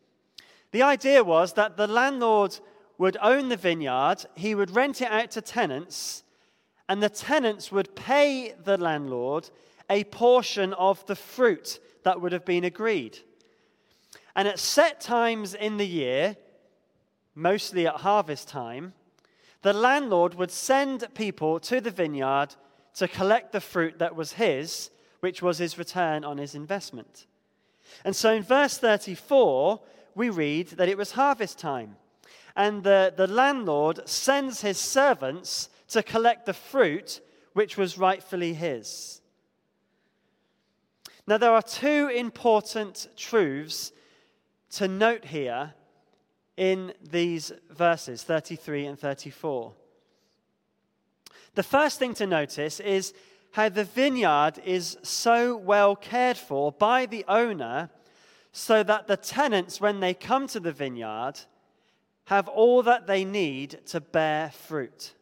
The 0.73 0.81
idea 0.81 1.23
was 1.23 1.53
that 1.53 1.77
the 1.77 1.87
landlord 1.87 2.59
would 2.97 3.19
own 3.21 3.51
the 3.51 3.57
vineyard, 3.59 4.25
he 4.35 4.55
would 4.55 4.75
rent 4.75 5.03
it 5.03 5.11
out 5.11 5.31
to 5.33 5.43
tenants, 5.43 6.23
and 6.89 7.03
the 7.03 7.11
tenants 7.11 7.71
would 7.71 7.95
pay 7.95 8.55
the 8.65 8.79
landlord 8.79 9.51
a 9.91 10.05
portion 10.05 10.73
of 10.73 11.05
the 11.05 11.15
fruit 11.15 11.81
that 12.05 12.23
would 12.23 12.33
have 12.33 12.47
been 12.47 12.65
agreed. 12.65 13.19
And 14.35 14.49
at 14.49 14.59
set 14.59 14.99
times 14.99 15.53
in 15.53 15.77
the 15.77 15.87
year, 15.87 16.39
mostly 17.35 17.87
at 17.87 17.97
harvest 17.97 18.49
time, 18.49 18.95
the 19.61 19.75
landlord 19.75 20.33
would 20.33 20.51
send 20.51 21.07
people 21.13 21.61
to 21.61 21.79
the 21.83 21.91
vineyard 21.91 22.55
to 22.95 23.07
collect 23.07 23.53
the 23.53 23.61
fruit 23.61 23.99
that 23.99 24.17
was 24.17 24.33
his, 24.33 24.89
which 25.27 25.43
was 25.43 25.59
his 25.59 25.77
return 25.77 26.23
on 26.23 26.39
his 26.39 26.55
investment. 26.55 27.27
And 28.05 28.15
so 28.15 28.33
in 28.33 28.45
verse 28.45 28.79
34, 28.79 29.81
we 30.15 30.31
read 30.31 30.69
that 30.69 30.89
it 30.89 30.97
was 30.97 31.11
harvest 31.11 31.59
time. 31.59 31.97
And 32.55 32.85
the, 32.85 33.13
the 33.17 33.27
landlord 33.27 34.09
sends 34.09 34.61
his 34.61 34.79
servants 34.79 35.69
to 35.89 36.05
collect 36.05 36.47
the 36.47 36.53
fruit 36.53 37.21
which 37.55 37.77
was 37.77 37.99
rightfully 37.99 38.55
his. 38.55 39.21
Now, 41.27 41.39
there 41.39 41.51
are 41.51 41.61
two 41.61 42.07
important 42.15 43.09
truths 43.17 43.91
to 44.77 44.87
note 44.87 45.25
here 45.25 45.75
in 46.57 46.93
these 47.03 47.51
verses 47.69 48.23
33 48.23 48.87
and 48.87 48.97
34. 48.97 49.73
The 51.57 51.65
first 51.65 51.99
thing 51.99 52.15
to 52.15 52.29
notice 52.29 52.79
is 52.79 53.13
how 53.57 53.71
the 53.71 53.85
vineyard 53.85 54.53
is 54.67 54.99
so 55.03 55.57
well 55.57 55.97
cared 55.97 56.37
for 56.37 56.71
by 56.73 57.07
the 57.07 57.25
owner 57.27 57.89
so 58.53 58.83
that 58.83 59.07
the 59.07 59.17
tenants, 59.17 59.81
when 59.81 59.99
they 59.99 60.13
come 60.13 60.47
to 60.47 60.61
the 60.61 60.73
vineyard, 60.73 61.33
have 62.27 62.49
all 62.49 62.83
that 62.83 63.07
they 63.07 63.25
need 63.25 63.81
to 63.87 63.99
bear 63.99 64.51
fruit. 64.51 65.15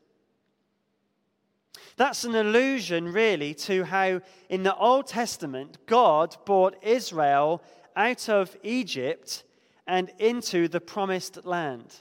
That's 1.96 2.24
an 2.24 2.34
allusion, 2.34 3.12
really, 3.12 3.54
to 3.54 3.84
how 3.84 4.20
in 4.48 4.64
the 4.64 4.74
Old 4.74 5.06
Testament 5.06 5.78
God 5.86 6.36
brought 6.44 6.82
Israel 6.82 7.62
out 7.94 8.28
of 8.28 8.56
Egypt 8.64 9.44
and 9.86 10.10
into 10.18 10.66
the 10.66 10.80
promised 10.80 11.46
land. 11.46 12.00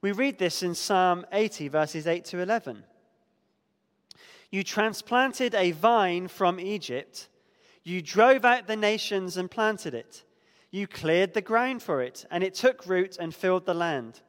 We 0.00 0.12
read 0.12 0.38
this 0.38 0.62
in 0.62 0.74
Psalm 0.74 1.26
80, 1.30 1.68
verses 1.68 2.06
8 2.06 2.24
to 2.24 2.38
11. 2.38 2.82
You 4.54 4.62
transplanted 4.62 5.52
a 5.56 5.72
vine 5.72 6.28
from 6.28 6.60
Egypt. 6.60 7.28
You 7.82 8.00
drove 8.00 8.44
out 8.44 8.68
the 8.68 8.76
nations 8.76 9.36
and 9.36 9.50
planted 9.50 9.94
it. 9.94 10.22
You 10.70 10.86
cleared 10.86 11.34
the 11.34 11.40
ground 11.40 11.82
for 11.82 12.00
it, 12.00 12.24
and 12.30 12.44
it 12.44 12.54
took 12.54 12.86
root 12.86 13.16
and 13.18 13.34
filled 13.34 13.66
the 13.66 13.74
land. 13.74 14.20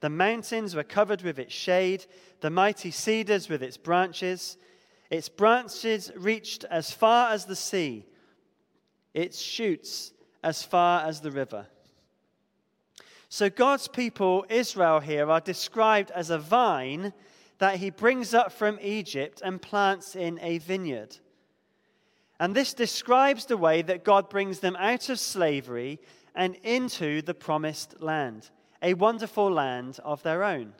The 0.00 0.10
mountains 0.10 0.74
were 0.74 0.82
covered 0.82 1.22
with 1.22 1.38
its 1.38 1.54
shade, 1.54 2.04
the 2.42 2.50
mighty 2.50 2.90
cedars 2.90 3.48
with 3.48 3.62
its 3.62 3.78
branches. 3.78 4.58
Its 5.08 5.30
branches 5.30 6.12
reached 6.14 6.64
as 6.64 6.92
far 6.92 7.32
as 7.32 7.46
the 7.46 7.56
sea, 7.56 8.04
its 9.14 9.40
shoots 9.40 10.12
as 10.44 10.62
far 10.62 11.06
as 11.06 11.22
the 11.22 11.30
river. 11.30 11.66
So 13.30 13.48
God's 13.48 13.88
people, 13.88 14.44
Israel, 14.50 15.00
here 15.00 15.30
are 15.30 15.40
described 15.40 16.10
as 16.10 16.28
a 16.28 16.38
vine 16.38 17.14
that 17.60 17.76
he 17.76 17.90
brings 17.90 18.32
up 18.32 18.50
from 18.50 18.78
Egypt 18.82 19.42
and 19.44 19.60
plants 19.60 20.16
in 20.16 20.40
a 20.40 20.58
vineyard. 20.58 21.18
And 22.40 22.56
this 22.56 22.72
describes 22.72 23.44
the 23.44 23.58
way 23.58 23.82
that 23.82 24.02
God 24.02 24.30
brings 24.30 24.60
them 24.60 24.76
out 24.76 25.10
of 25.10 25.20
slavery 25.20 26.00
and 26.34 26.56
into 26.62 27.20
the 27.20 27.34
promised 27.34 28.00
land, 28.00 28.48
a 28.80 28.94
wonderful 28.94 29.50
land 29.50 30.00
of 30.02 30.22
their 30.22 30.42
own. 30.42 30.72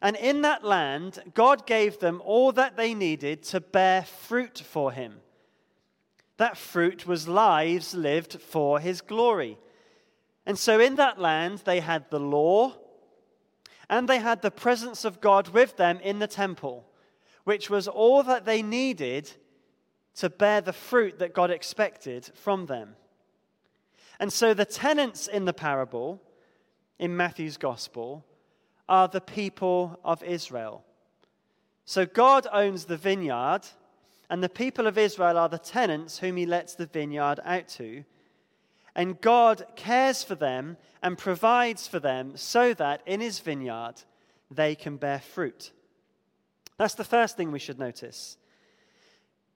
And 0.00 0.14
in 0.14 0.42
that 0.42 0.64
land, 0.64 1.18
God 1.34 1.66
gave 1.66 1.98
them 1.98 2.22
all 2.24 2.52
that 2.52 2.76
they 2.76 2.94
needed 2.94 3.42
to 3.44 3.60
bear 3.60 4.04
fruit 4.04 4.62
for 4.64 4.92
him. 4.92 5.16
That 6.36 6.56
fruit 6.56 7.04
was 7.04 7.26
lives 7.26 7.94
lived 7.94 8.40
for 8.40 8.78
his 8.78 9.00
glory. 9.00 9.58
And 10.46 10.56
so 10.56 10.78
in 10.78 10.94
that 10.94 11.18
land, 11.18 11.62
they 11.64 11.80
had 11.80 12.08
the 12.10 12.20
law 12.20 12.76
and 13.90 14.08
they 14.08 14.20
had 14.20 14.40
the 14.40 14.52
presence 14.52 15.04
of 15.04 15.20
God 15.20 15.48
with 15.48 15.76
them 15.76 15.98
in 16.00 16.20
the 16.20 16.28
temple, 16.28 16.86
which 17.42 17.68
was 17.68 17.88
all 17.88 18.22
that 18.22 18.44
they 18.44 18.62
needed 18.62 19.32
to 20.14 20.30
bear 20.30 20.60
the 20.60 20.72
fruit 20.72 21.18
that 21.18 21.34
God 21.34 21.50
expected 21.50 22.30
from 22.34 22.66
them. 22.66 22.94
And 24.20 24.32
so 24.32 24.54
the 24.54 24.64
tenants 24.64 25.26
in 25.26 25.44
the 25.44 25.52
parable, 25.52 26.22
in 27.00 27.16
Matthew's 27.16 27.56
gospel, 27.56 28.24
are 28.88 29.08
the 29.08 29.20
people 29.20 29.98
of 30.04 30.22
Israel. 30.22 30.84
So 31.84 32.06
God 32.06 32.46
owns 32.52 32.84
the 32.84 32.96
vineyard, 32.96 33.62
and 34.28 34.40
the 34.40 34.48
people 34.48 34.86
of 34.86 34.98
Israel 34.98 35.36
are 35.36 35.48
the 35.48 35.58
tenants 35.58 36.18
whom 36.18 36.36
he 36.36 36.46
lets 36.46 36.76
the 36.76 36.86
vineyard 36.86 37.40
out 37.44 37.66
to. 37.70 38.04
And 38.94 39.20
God 39.20 39.64
cares 39.76 40.22
for 40.22 40.34
them 40.34 40.76
and 41.02 41.16
provides 41.16 41.86
for 41.86 41.98
them 42.00 42.36
so 42.36 42.74
that 42.74 43.02
in 43.06 43.20
his 43.20 43.38
vineyard 43.38 43.94
they 44.50 44.74
can 44.74 44.96
bear 44.96 45.20
fruit. 45.20 45.72
That's 46.76 46.94
the 46.94 47.04
first 47.04 47.36
thing 47.36 47.52
we 47.52 47.58
should 47.58 47.78
notice. 47.78 48.36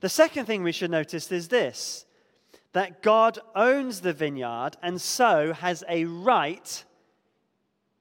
The 0.01 0.09
second 0.09 0.47
thing 0.47 0.63
we 0.63 0.73
should 0.73 0.91
notice 0.91 1.31
is 1.33 1.49
this 1.49 2.05
that 2.73 3.03
God 3.03 3.39
owns 3.55 4.01
the 4.01 4.13
vineyard 4.13 4.73
and 4.83 5.01
so 5.01 5.53
has 5.53 5.85
a 5.89 6.05
right 6.05 6.85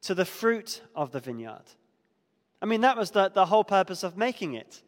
to 0.01 0.15
the 0.15 0.25
fruit 0.25 0.81
of 0.95 1.11
the 1.11 1.19
vineyard. 1.19 1.63
I 2.61 2.65
mean, 2.65 2.81
that 2.81 2.97
was 2.97 3.11
the, 3.11 3.29
the 3.29 3.45
whole 3.45 3.63
purpose 3.63 4.03
of 4.03 4.17
making 4.17 4.55
it. 4.55 4.81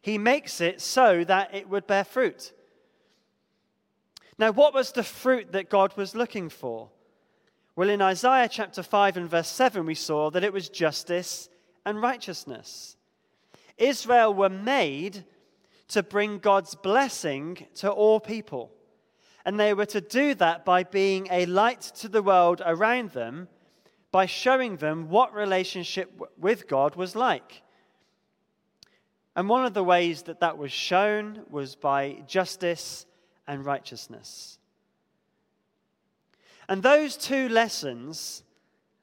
He 0.00 0.16
makes 0.16 0.60
it 0.60 0.80
so 0.80 1.24
that 1.24 1.54
it 1.54 1.68
would 1.68 1.86
bear 1.86 2.04
fruit. 2.04 2.52
Now, 4.38 4.52
what 4.52 4.74
was 4.74 4.92
the 4.92 5.02
fruit 5.02 5.52
that 5.52 5.70
God 5.70 5.96
was 5.96 6.14
looking 6.14 6.48
for? 6.48 6.90
Well, 7.74 7.88
in 7.88 8.02
Isaiah 8.02 8.48
chapter 8.48 8.82
5 8.82 9.16
and 9.16 9.30
verse 9.30 9.48
7, 9.48 9.84
we 9.86 9.94
saw 9.94 10.30
that 10.30 10.44
it 10.44 10.52
was 10.52 10.68
justice 10.68 11.48
and 11.84 12.00
righteousness. 12.00 12.96
Israel 13.78 14.32
were 14.32 14.48
made 14.48 15.24
to 15.88 16.02
bring 16.02 16.38
God's 16.38 16.74
blessing 16.74 17.66
to 17.76 17.90
all 17.90 18.20
people. 18.20 18.72
And 19.44 19.60
they 19.60 19.74
were 19.74 19.86
to 19.86 20.00
do 20.00 20.34
that 20.34 20.64
by 20.64 20.82
being 20.82 21.28
a 21.30 21.46
light 21.46 21.82
to 21.96 22.08
the 22.08 22.22
world 22.22 22.60
around 22.64 23.12
them, 23.12 23.48
by 24.10 24.26
showing 24.26 24.76
them 24.76 25.08
what 25.08 25.34
relationship 25.34 26.10
with 26.38 26.66
God 26.66 26.96
was 26.96 27.14
like. 27.14 27.62
And 29.36 29.48
one 29.48 29.64
of 29.64 29.74
the 29.74 29.84
ways 29.84 30.22
that 30.22 30.40
that 30.40 30.58
was 30.58 30.72
shown 30.72 31.42
was 31.50 31.76
by 31.76 32.22
justice 32.26 33.06
and 33.46 33.64
righteousness. 33.64 34.58
And 36.68 36.82
those 36.82 37.16
two 37.16 37.48
lessons 37.48 38.42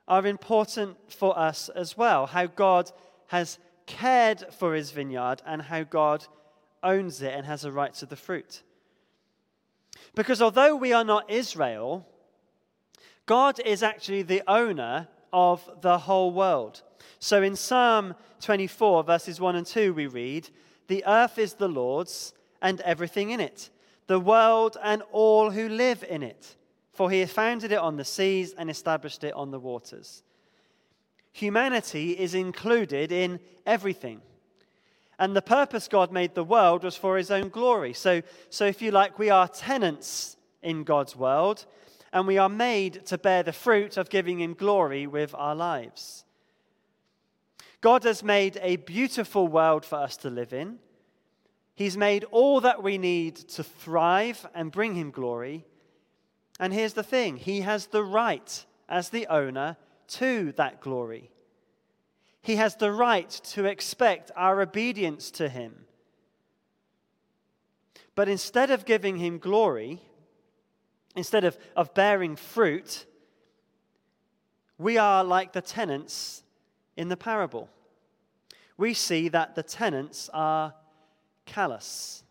are 0.08 0.26
important 0.28 0.98
for 1.12 1.38
us 1.38 1.70
as 1.70 1.98
well 1.98 2.26
how 2.26 2.48
God 2.48 2.92
has 3.28 3.58
cared 3.86 4.44
for 4.54 4.74
his 4.74 4.92
vineyard 4.92 5.42
and 5.46 5.62
how 5.62 5.84
God 5.84 6.26
owns 6.82 7.22
it 7.22 7.34
and 7.34 7.46
has 7.46 7.64
a 7.64 7.72
right 7.72 7.94
to 7.96 8.06
the 8.06 8.16
fruit. 8.16 8.64
Because 10.16 10.42
although 10.42 10.76
we 10.76 10.94
are 10.94 11.04
not 11.04 11.30
Israel, 11.30 12.06
God 13.26 13.60
is 13.66 13.82
actually 13.82 14.24
the 14.24 14.44
owner 14.48 15.08
of 15.32 15.68
the 15.82 15.98
whole 15.98 16.32
world. 16.32 16.82
So 17.20 17.42
in 17.42 17.56
Psalm 17.56 18.16
24, 18.42 19.04
verses 19.04 19.40
1 19.40 19.56
and 19.56 19.66
2, 19.66 19.94
we 19.94 20.08
read, 20.08 20.50
The 20.88 21.04
earth 21.08 21.38
is 21.38 21.54
the 21.54 21.70
Lord's 21.70 22.34
and 22.62 22.82
everything 22.82 23.32
in 23.32 23.40
it 23.40 23.70
the 24.08 24.20
world 24.20 24.78
and 24.84 25.02
all 25.12 25.52
who 25.52 25.70
live 25.70 26.04
in 26.08 26.24
it, 26.24 26.56
for 26.92 27.10
he 27.10 27.20
has 27.22 27.32
founded 27.32 27.72
it 27.72 27.80
on 27.80 27.98
the 27.98 28.06
seas 28.06 28.54
and 28.58 28.70
established 28.70 29.24
it 29.24 29.34
on 29.34 29.52
the 29.52 29.60
waters. 29.60 30.24
Humanity 31.32 32.12
is 32.12 32.36
included 32.36 33.12
in 33.12 33.40
everything. 33.66 34.22
And 35.20 35.36
the 35.36 35.42
purpose 35.42 35.88
God 35.88 36.12
made 36.12 36.36
the 36.36 36.44
world 36.44 36.84
was 36.84 36.96
for 36.96 37.18
his 37.18 37.32
own 37.32 37.50
glory. 37.50 37.94
So, 37.94 38.22
so 38.50 38.66
if 38.66 38.82
you 38.82 38.92
like, 38.92 39.18
we 39.18 39.30
are 39.30 39.48
tenants 39.48 40.38
in 40.62 40.84
God's 40.84 41.16
world, 41.16 41.66
and 42.12 42.28
we 42.28 42.38
are 42.38 42.50
made 42.50 43.06
to 43.08 43.18
bear 43.18 43.42
the 43.42 43.54
fruit 43.54 43.98
of 43.98 44.10
giving 44.10 44.40
him 44.40 44.54
glory 44.54 45.08
with 45.08 45.34
our 45.36 45.56
lives. 45.56 46.24
God 47.82 48.04
has 48.04 48.24
made 48.24 48.60
a 48.62 48.78
beautiful 48.78 49.48
world 49.48 49.84
for 49.84 49.96
us 49.96 50.16
to 50.18 50.30
live 50.30 50.54
in. 50.54 50.80
He's 51.76 51.98
made 51.98 52.24
all 52.26 52.62
that 52.62 52.84
we 52.84 52.98
need 52.98 53.36
to 53.36 53.64
thrive 53.64 54.46
and 54.54 54.72
bring 54.72 54.96
him 54.96 55.12
glory. 55.12 55.66
And 56.60 56.72
here's 56.72 56.94
the 56.94 57.04
thing 57.04 57.38
He 57.38 57.62
has 57.62 57.88
the 57.88 58.04
right, 58.04 58.66
as 58.88 59.10
the 59.10 59.28
owner, 59.28 59.78
to 60.10 60.52
that 60.54 60.82
glory. 60.82 61.32
He 62.42 62.58
has 62.58 62.76
the 62.76 62.92
right 62.92 63.30
to 63.30 63.66
expect 63.66 64.30
our 64.36 64.62
obedience 64.62 65.32
to 65.32 65.48
him. 65.48 65.86
But 68.16 68.28
instead 68.28 68.70
of 68.70 68.86
giving 68.86 69.18
him 69.18 69.40
glory, 69.40 70.02
instead 71.16 71.46
of, 71.46 71.58
of 71.76 71.94
bearing 71.94 72.36
fruit, 72.36 73.06
we 74.78 74.98
are 74.98 75.24
like 75.24 75.54
the 75.54 75.62
tenants 75.62 76.44
in 76.98 77.08
the 77.08 77.18
parable. 77.18 77.70
We 78.78 78.94
see 78.94 79.30
that 79.30 79.56
the 79.56 79.64
tenants 79.64 80.30
are 80.34 80.74
callous. 81.46 82.24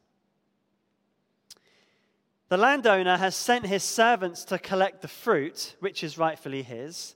The 2.49 2.57
landowner 2.59 3.17
has 3.17 3.35
sent 3.35 3.67
his 3.67 3.83
servants 3.83 4.45
to 4.45 4.59
collect 4.59 5.01
the 5.01 5.09
fruit, 5.09 5.75
which 5.81 6.05
is 6.05 6.19
rightfully 6.19 6.63
his, 6.63 7.15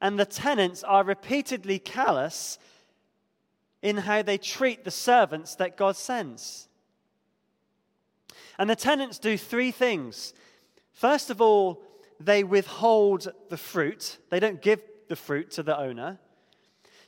and 0.00 0.18
the 0.18 0.24
tenants 0.24 0.82
are 0.82 1.04
repeatedly 1.04 1.78
callous 1.78 2.58
in 3.82 3.98
how 3.98 4.22
they 4.22 4.38
treat 4.38 4.84
the 4.84 4.90
servants 4.90 5.54
that 5.56 5.76
God 5.76 5.96
sends. 5.96 6.68
And 8.58 8.70
the 8.70 8.76
tenants 8.76 9.18
do 9.18 9.36
three 9.36 9.70
things. 9.70 10.32
First 10.92 11.28
of 11.28 11.40
all, 11.40 11.82
they 12.18 12.44
withhold 12.44 13.32
the 13.50 13.56
fruit, 13.56 14.18
they 14.30 14.40
don't 14.40 14.62
give 14.62 14.80
the 15.08 15.16
fruit 15.16 15.50
to 15.52 15.62
the 15.62 15.78
owner. 15.78 16.18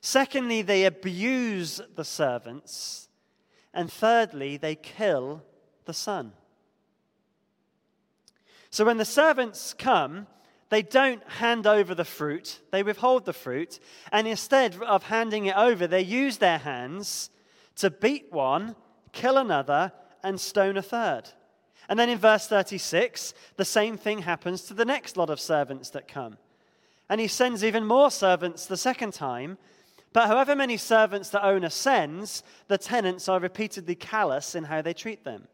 Secondly, 0.01 0.63
they 0.63 0.85
abuse 0.85 1.81
the 1.95 2.05
servants. 2.05 3.09
And 3.77 3.93
thirdly, 3.93 4.57
they 4.57 4.75
kill 4.75 5.45
the 5.85 5.93
son. 5.93 6.33
So 8.71 8.87
when 8.87 8.97
the 8.97 9.05
servants 9.05 9.75
come, 9.75 10.27
they 10.71 10.83
don't 10.83 11.23
hand 11.29 11.67
over 11.67 11.95
the 11.95 12.05
fruit, 12.05 12.61
they 12.73 12.83
withhold 12.83 13.27
the 13.27 13.33
fruit, 13.35 13.79
and 14.11 14.27
instead 14.27 14.83
of 14.83 15.05
handing 15.05 15.47
it 15.47 15.57
over, 15.57 15.87
they 15.87 16.01
use 16.01 16.39
their 16.39 16.59
hands 16.59 17.31
to 17.77 17.91
beat 17.91 18.33
one, 18.33 18.75
kill 19.13 19.37
another, 19.37 19.93
and 20.25 20.41
stone 20.41 20.79
a 20.79 20.83
third. 20.83 21.25
And 21.89 21.99
then 21.99 22.09
in 22.09 22.19
verse 22.19 22.49
36, 22.49 23.35
the 23.57 23.65
same 23.65 23.99
thing 23.99 24.23
happens 24.23 24.63
to 24.63 24.75
the 24.75 24.87
next 24.87 25.19
lot 25.19 25.31
of 25.31 25.39
servants 25.39 25.91
that 25.91 26.09
come. 26.09 26.39
And 27.11 27.21
he 27.21 27.29
sends 27.29 27.63
even 27.63 27.85
more 27.85 28.11
servants 28.11 28.65
the 28.65 28.77
second 28.79 29.13
time. 29.13 29.59
But 30.17 30.29
however 30.29 30.57
many 30.57 30.79
servants 30.79 31.29
the 31.29 31.45
owner 31.45 31.69
sends, 31.69 32.43
the 32.69 32.79
tenants 32.79 33.29
are 33.29 33.39
repeatedly 33.39 33.97
callous 33.97 34.55
in 34.55 34.65
how 34.65 34.81
they 34.81 34.95
treat 34.95 35.25
them. 35.25 35.47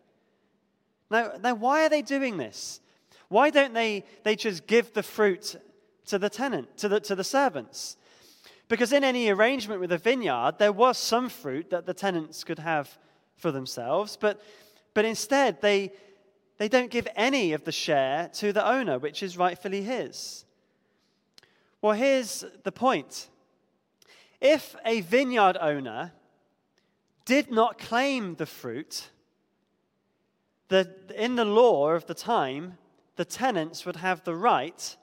Now, 1.10 1.32
now 1.42 1.54
why 1.54 1.84
are 1.84 1.88
they 1.88 2.00
doing 2.00 2.36
this? 2.36 2.80
Why 3.26 3.50
don't 3.50 3.74
they, 3.74 4.04
they 4.22 4.36
just 4.36 4.68
give 4.68 4.92
the 4.92 5.02
fruit 5.02 5.56
to 6.06 6.16
the 6.16 6.30
tenant, 6.30 6.76
to 6.76 6.88
the, 6.88 7.00
to 7.00 7.16
the 7.16 7.24
servants? 7.24 7.96
Because 8.68 8.92
in 8.92 9.02
any 9.02 9.30
arrangement 9.30 9.80
with 9.80 9.90
a 9.90 9.98
vineyard, 9.98 10.60
there 10.60 10.70
was 10.70 10.96
some 10.96 11.28
fruit 11.28 11.70
that 11.70 11.84
the 11.84 11.92
tenants 11.92 12.44
could 12.44 12.60
have 12.60 12.96
for 13.34 13.50
themselves, 13.50 14.16
but, 14.16 14.40
but 14.94 15.04
instead 15.04 15.60
they, 15.60 15.90
they 16.58 16.68
don't 16.68 16.92
give 16.92 17.08
any 17.16 17.52
of 17.52 17.64
the 17.64 17.72
share 17.72 18.30
to 18.34 18.52
the 18.52 18.64
owner, 18.64 19.00
which 19.00 19.24
is 19.24 19.36
rightfully 19.36 19.82
his. 19.82 20.44
Well, 21.80 21.94
here's 21.94 22.44
the 22.62 22.70
point 22.70 23.28
if 24.42 24.74
a 24.84 25.00
vineyard 25.02 25.56
owner 25.60 26.12
did 27.24 27.50
not 27.50 27.78
claim 27.78 28.34
the 28.34 28.44
fruit, 28.44 29.08
the, 30.68 30.90
in 31.16 31.36
the 31.36 31.44
law 31.44 31.90
of 31.90 32.06
the 32.06 32.14
time, 32.14 32.76
the 33.14 33.24
tenants 33.24 33.86
would 33.86 33.96
have 33.96 34.24
the 34.24 34.34
right 34.34 34.96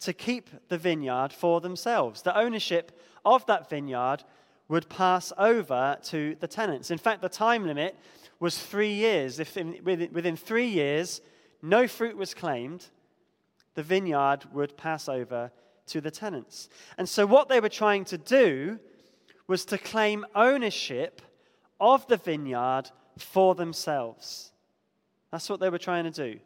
to 0.00 0.14
keep 0.14 0.48
the 0.68 0.78
vineyard 0.78 1.30
for 1.30 1.60
themselves. 1.60 2.22
The 2.22 2.36
ownership 2.36 2.98
of 3.22 3.44
that 3.46 3.68
vineyard 3.68 4.24
would 4.68 4.88
pass 4.88 5.30
over 5.36 5.98
to 6.04 6.36
the 6.40 6.48
tenants. 6.48 6.90
In 6.90 6.96
fact, 6.96 7.20
the 7.20 7.28
time 7.28 7.66
limit 7.66 7.94
was 8.38 8.58
three 8.58 8.94
years. 8.94 9.38
If 9.38 9.58
in, 9.58 9.76
within, 9.84 10.10
within 10.12 10.36
three 10.36 10.68
years 10.68 11.20
no 11.60 11.86
fruit 11.86 12.16
was 12.16 12.32
claimed, 12.32 12.86
the 13.74 13.82
vineyard 13.82 14.46
would 14.54 14.78
pass 14.78 15.06
over 15.06 15.50
to 15.90 16.00
the 16.00 16.10
tenants. 16.10 16.68
And 16.98 17.08
so, 17.08 17.26
what 17.26 17.48
they 17.48 17.60
were 17.60 17.68
trying 17.68 18.04
to 18.06 18.18
do 18.18 18.78
was 19.46 19.64
to 19.66 19.78
claim 19.78 20.24
ownership 20.34 21.22
of 21.80 22.06
the 22.06 22.16
vineyard 22.16 22.90
for 23.18 23.54
themselves. 23.54 24.52
That's 25.30 25.48
what 25.48 25.60
they 25.60 25.70
were 25.70 25.78
trying 25.78 26.04
to 26.04 26.10
do 26.10 26.40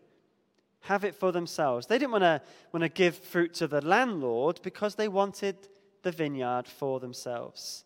have 0.84 1.04
it 1.04 1.14
for 1.14 1.32
themselves. 1.32 1.86
They 1.86 1.98
didn't 1.98 2.12
want 2.12 2.24
to, 2.24 2.42
want 2.72 2.82
to 2.82 2.90
give 2.90 3.16
fruit 3.16 3.54
to 3.54 3.66
the 3.66 3.80
landlord 3.80 4.60
because 4.62 4.94
they 4.94 5.08
wanted 5.08 5.56
the 6.02 6.12
vineyard 6.12 6.68
for 6.68 7.00
themselves. 7.00 7.84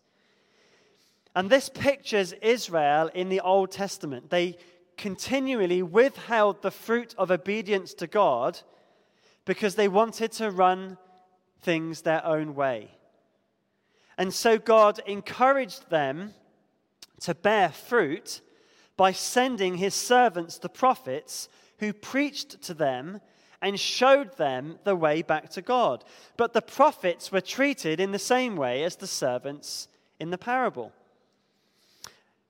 And 1.33 1.49
this 1.49 1.69
pictures 1.69 2.33
Israel 2.41 3.09
in 3.13 3.29
the 3.29 3.39
Old 3.39 3.71
Testament. 3.71 4.29
They 4.29 4.57
continually 4.97 5.81
withheld 5.81 6.61
the 6.61 6.71
fruit 6.71 7.15
of 7.17 7.31
obedience 7.31 7.93
to 7.95 8.07
God 8.07 8.59
because 9.45 9.75
they 9.75 9.87
wanted 9.87 10.33
to 10.33 10.51
run 10.51 10.97
things 11.61 12.01
their 12.01 12.25
own 12.25 12.55
way. 12.55 12.91
And 14.17 14.33
so 14.33 14.57
God 14.57 14.99
encouraged 15.05 15.89
them 15.89 16.33
to 17.21 17.33
bear 17.33 17.69
fruit 17.69 18.41
by 18.97 19.11
sending 19.11 19.77
his 19.77 19.93
servants, 19.93 20.57
the 20.57 20.69
prophets, 20.69 21.47
who 21.79 21.93
preached 21.93 22.61
to 22.63 22.73
them 22.73 23.21
and 23.61 23.79
showed 23.79 24.35
them 24.37 24.79
the 24.83 24.95
way 24.95 25.21
back 25.21 25.49
to 25.51 25.61
God. 25.61 26.03
But 26.37 26.53
the 26.53 26.61
prophets 26.61 27.31
were 27.31 27.41
treated 27.41 27.99
in 27.99 28.11
the 28.11 28.19
same 28.19 28.55
way 28.55 28.83
as 28.83 28.97
the 28.97 29.07
servants 29.07 29.87
in 30.19 30.29
the 30.29 30.37
parable. 30.37 30.91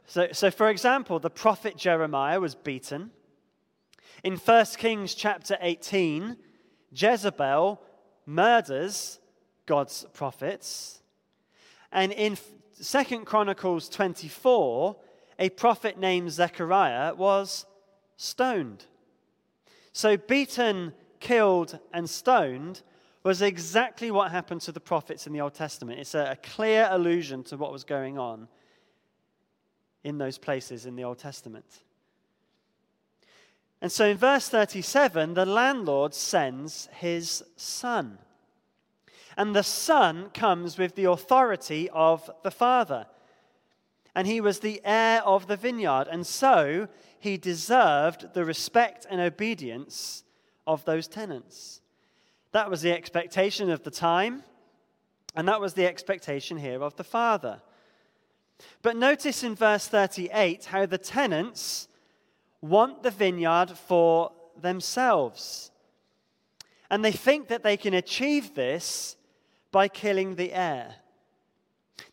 So, 0.08 0.30
so 0.32 0.50
for 0.50 0.69
example, 0.69 1.19
the 1.19 1.30
prophet 1.30 1.78
Jeremiah 1.78 2.39
was 2.39 2.56
beaten. 2.56 3.12
In 4.24 4.38
1 4.38 4.65
Kings 4.78 5.13
chapter 5.13 5.58
18, 5.62 6.36
Jezebel 6.91 7.80
murders 8.30 9.20
God's 9.65 10.06
prophets. 10.13 11.02
And 11.92 12.12
in 12.12 12.38
2 12.82 13.26
Chronicles 13.26 13.90
24, 13.90 14.96
a 15.40 15.50
prophet 15.50 15.98
named 15.98 16.32
Zechariah 16.32 17.15
was 17.15 17.65
stoned. 18.17 18.86
So, 19.92 20.17
beaten, 20.17 20.94
killed, 21.19 21.80
and 21.94 22.10
stoned 22.10 22.82
was 23.23 23.42
exactly 23.42 24.12
what 24.12 24.32
happened 24.32 24.62
to 24.62 24.71
the 24.71 24.80
prophets 24.80 25.27
in 25.27 25.34
the 25.34 25.42
Old 25.42 25.54
Testament. 25.54 26.00
It's 26.00 26.15
a, 26.15 26.32
a 26.32 26.36
clear 26.36 26.88
allusion 26.90 27.44
to 27.46 27.58
what 27.58 27.71
was 27.71 27.84
going 27.84 28.17
on 28.17 28.48
in 30.04 30.17
those 30.17 30.38
places 30.38 30.86
in 30.86 30.96
the 30.96 31.04
Old 31.04 31.17
Testament. 31.17 31.65
And 33.82 33.92
so 33.92 34.08
in 34.08 34.17
verse 34.17 34.50
37, 34.50 35.34
the 35.34 35.46
landlord 35.46 36.13
sends 36.13 36.90
his 36.94 37.44
son. 37.56 38.19
And 39.38 39.56
the 39.56 39.63
son 39.63 40.30
comes 40.34 40.77
with 40.77 40.96
the 40.96 41.06
authority 41.06 41.90
of 41.92 42.30
the 42.44 42.52
father. 42.52 43.08
And 44.15 44.27
he 44.27 44.42
was 44.42 44.60
the 44.60 44.82
heir 44.84 45.21
of 45.23 45.48
the 45.48 45.56
vineyard. 45.56 46.08
And 46.12 46.27
so 46.27 46.90
he 47.19 47.38
deserved 47.38 48.34
the 48.34 48.44
respect 48.44 49.06
and 49.10 49.21
obedience 49.21 50.23
of 50.65 50.86
those 50.86 51.08
tenants. 51.08 51.82
That 52.52 52.69
was 52.69 52.82
the 52.82 52.94
expectation 52.94 53.69
of 53.69 53.84
the 53.84 53.92
time, 53.92 54.44
and 55.36 55.48
that 55.48 55.62
was 55.62 55.73
the 55.73 55.86
expectation 55.86 56.58
here 56.58 56.82
of 56.82 56.96
the 56.96 57.04
father. 57.04 57.62
But 58.82 58.96
notice 58.96 59.44
in 59.44 59.56
verse 59.56 59.88
38 59.88 60.65
how 60.65 60.86
the 60.86 60.98
tenants 60.98 61.88
want 62.62 63.04
the 63.04 63.12
vineyard 63.12 63.72
for 63.72 64.32
themselves. 64.60 65.72
And 66.90 67.04
they 67.06 67.12
think 67.12 67.48
that 67.48 67.64
they 67.64 67.78
can 67.78 67.94
achieve 67.94 68.56
this 68.56 69.16
by 69.72 69.88
killing 69.88 70.36
the 70.36 70.52
heir. 70.54 70.96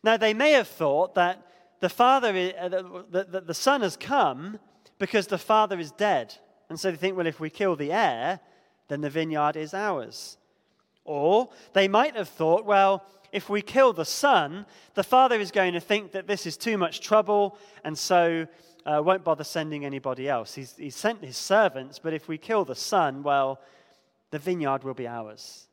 Now, 0.03 0.17
they 0.17 0.33
may 0.33 0.51
have 0.51 0.67
thought 0.67 1.15
that 1.15 1.45
the 1.79 1.89
father, 1.89 2.53
uh, 2.59 2.69
the, 2.69 3.43
the 3.45 3.53
son 3.53 3.81
has 3.81 3.97
come 3.97 4.59
because 4.99 5.27
the 5.27 5.37
father 5.37 5.79
is 5.79 5.91
dead. 5.91 6.35
And 6.69 6.79
so 6.79 6.91
they 6.91 6.97
think, 6.97 7.17
well, 7.17 7.27
if 7.27 7.39
we 7.39 7.49
kill 7.49 7.75
the 7.75 7.91
heir, 7.91 8.39
then 8.87 9.01
the 9.01 9.09
vineyard 9.09 9.55
is 9.55 9.73
ours. 9.73 10.37
Or 11.03 11.49
they 11.73 11.87
might 11.87 12.15
have 12.15 12.29
thought, 12.29 12.65
well, 12.65 13.05
if 13.31 13.49
we 13.49 13.61
kill 13.61 13.93
the 13.93 14.05
son, 14.05 14.65
the 14.93 15.03
father 15.03 15.39
is 15.39 15.51
going 15.51 15.73
to 15.73 15.79
think 15.79 16.11
that 16.11 16.27
this 16.27 16.45
is 16.45 16.57
too 16.57 16.77
much 16.77 17.01
trouble 17.01 17.57
and 17.83 17.97
so 17.97 18.47
uh, 18.87 19.01
won't 19.03 19.23
bother 19.23 19.43
sending 19.43 19.85
anybody 19.85 20.29
else. 20.29 20.55
He's, 20.55 20.75
he's 20.77 20.95
sent 20.95 21.23
his 21.23 21.35
servants, 21.35 21.99
but 21.99 22.13
if 22.13 22.27
we 22.27 22.37
kill 22.37 22.63
the 22.63 22.75
son, 22.75 23.21
well, 23.21 23.59
the 24.31 24.39
vineyard 24.39 24.83
will 24.83 24.93
be 24.93 25.07
ours. 25.07 25.67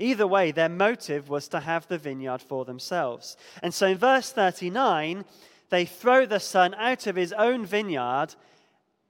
Either 0.00 0.26
way, 0.26 0.50
their 0.50 0.68
motive 0.68 1.28
was 1.28 1.46
to 1.48 1.60
have 1.60 1.86
the 1.86 1.98
vineyard 1.98 2.42
for 2.42 2.64
themselves. 2.64 3.36
And 3.62 3.72
so 3.72 3.86
in 3.86 3.98
verse 3.98 4.32
39, 4.32 5.24
they 5.70 5.84
throw 5.84 6.26
the 6.26 6.40
son 6.40 6.74
out 6.74 7.06
of 7.06 7.16
his 7.16 7.32
own 7.32 7.64
vineyard 7.64 8.34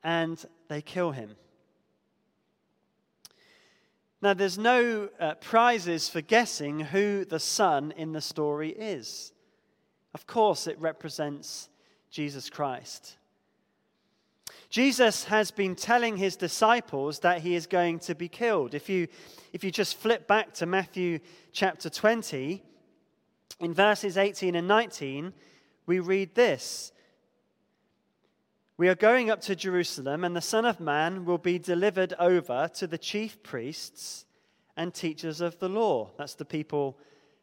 and 0.04 0.42
they 0.68 0.82
kill 0.82 1.12
him. 1.12 1.36
Now, 4.20 4.34
there's 4.34 4.58
no 4.58 5.08
uh, 5.20 5.34
prizes 5.34 6.08
for 6.08 6.20
guessing 6.20 6.80
who 6.80 7.24
the 7.24 7.38
son 7.38 7.94
in 7.96 8.12
the 8.12 8.20
story 8.20 8.70
is. 8.70 9.32
Of 10.12 10.26
course, 10.26 10.66
it 10.66 10.78
represents 10.80 11.68
Jesus 12.10 12.48
Christ. 12.50 13.16
Jesus 14.70 15.24
has 15.24 15.50
been 15.50 15.74
telling 15.74 16.16
his 16.16 16.36
disciples 16.36 17.20
that 17.20 17.40
he 17.40 17.54
is 17.54 17.66
going 17.66 17.98
to 18.00 18.14
be 18.14 18.28
killed. 18.28 18.74
If 18.74 18.88
you, 18.88 19.08
if 19.52 19.64
you 19.64 19.70
just 19.70 19.96
flip 19.96 20.26
back 20.26 20.52
to 20.54 20.66
Matthew 20.66 21.20
chapter 21.52 21.88
20, 21.88 22.62
in 23.60 23.74
verses 23.74 24.16
18 24.16 24.54
and 24.54 24.68
19, 24.68 25.32
we 25.86 25.98
read 26.00 26.34
this 26.34 26.92
We 28.76 28.88
are 28.88 28.94
going 28.94 29.30
up 29.30 29.40
to 29.42 29.56
Jerusalem, 29.56 30.24
and 30.24 30.36
the 30.36 30.40
Son 30.40 30.64
of 30.64 30.80
Man 30.80 31.24
will 31.24 31.38
be 31.38 31.58
delivered 31.58 32.14
over 32.18 32.68
to 32.74 32.86
the 32.86 32.98
chief 32.98 33.42
priests 33.42 34.26
and 34.76 34.94
teachers 34.94 35.40
of 35.40 35.58
the 35.58 35.68
law. 35.68 36.10
That's 36.16 36.34
the 36.34 36.44
people 36.44 36.98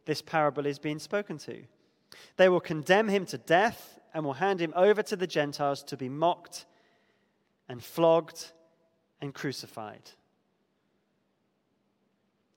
this 0.05 0.22
parable 0.22 0.66
is 0.66 0.80
being 0.80 0.99
spoken 0.99 1.38
to. 1.39 1.63
They 2.38 2.49
will 2.49 2.61
condemn 2.61 3.09
him 3.09 3.26
to 3.28 3.38
death 3.38 3.99
and 4.16 4.24
will 4.24 4.34
hand 4.34 4.61
him 4.61 4.74
over 4.78 5.03
to 5.03 5.18
the 5.18 5.28
Gentiles 5.28 5.84
to 5.84 5.97
be 5.97 6.07
mocked 6.07 6.66
and 7.68 7.84
flogged 7.84 8.53
and 9.20 9.34
crucified. 9.34 10.09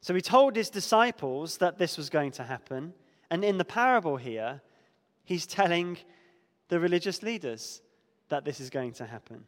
So 0.00 0.14
he 0.14 0.20
told 0.20 0.54
his 0.54 0.70
disciples 0.70 1.59
that 1.59 1.76
this 1.76 1.98
was 1.98 2.11
going 2.11 2.30
to 2.32 2.44
happen. 2.44 2.94
And 3.28 3.44
in 3.44 3.59
the 3.59 3.64
parable 3.64 4.16
here, 4.16 4.62
he's 5.24 5.46
telling 5.46 5.98
the 6.68 6.78
religious 6.78 7.24
leaders 7.24 7.82
that 8.28 8.44
this 8.44 8.61
is 8.61 8.70
going 8.70 8.92
to 8.92 9.06
happen. 9.06 9.44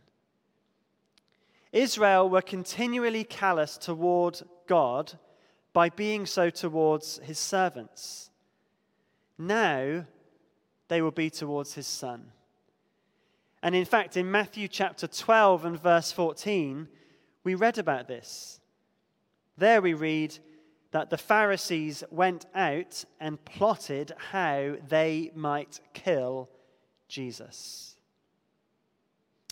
Israel 1.73 2.29
were 2.29 2.43
continually 2.43 3.23
callous 3.23 3.79
toward 3.79 4.41
God 4.67 5.13
by 5.73 5.91
being 5.91 6.27
so 6.27 6.51
towards 6.51 7.21
his 7.23 7.39
servants. 7.39 8.31
Now 9.39 10.07
they 10.91 11.01
will 11.01 11.13
be 11.13 11.31
towards 11.31 11.75
his 11.75 11.87
son. 11.87 12.33
And 13.63 13.77
in 13.77 13.85
fact, 13.85 14.17
in 14.17 14.29
Matthew 14.29 14.67
chapter 14.67 15.07
12 15.07 15.65
and 15.65 15.81
verse 15.81 16.11
14, 16.11 16.89
we 17.45 17.55
read 17.55 17.79
about 17.79 18.09
this. 18.09 18.61
There 19.57 19.81
we 19.81 19.95
read 19.95 20.37
that 20.91 21.09
the 21.09 21.17
Pharisees 21.17 22.03
went 22.11 22.47
out 22.57 23.05
and 23.21 23.43
plotted 23.45 24.13
how 24.33 24.75
they 24.89 25.31
might 25.37 25.81
kill 25.95 26.49
Jesus. 27.07 27.95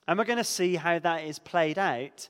And 0.08 0.18
we're 0.18 0.24
going 0.24 0.38
to 0.38 0.44
see 0.44 0.74
how 0.74 0.98
that 0.98 1.22
is 1.22 1.38
played 1.38 1.78
out 1.78 2.28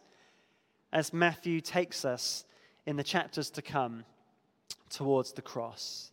as 0.93 1.15
Matthew 1.15 1.63
takes 1.63 2.05
us 2.05 2.45
in 2.85 2.97
the 2.97 3.03
chapters 3.03 3.49
to 3.51 3.63
come 3.63 4.05
towards 4.91 5.33
the 5.33 5.43
cross. 5.43 6.13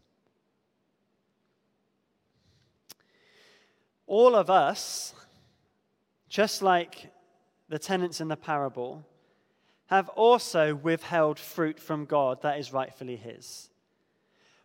All 4.18 4.34
of 4.34 4.50
us, 4.50 5.14
just 6.30 6.62
like 6.62 7.12
the 7.68 7.78
tenants 7.78 8.22
in 8.22 8.30
the 8.30 8.38
parable, 8.38 9.06
have 9.88 10.08
also 10.08 10.74
withheld 10.74 11.38
fruit 11.38 11.82
from 11.82 12.06
God 12.06 12.42
that 12.42 12.58
is 12.58 12.72
rightfully 12.72 13.18
His. 13.18 13.70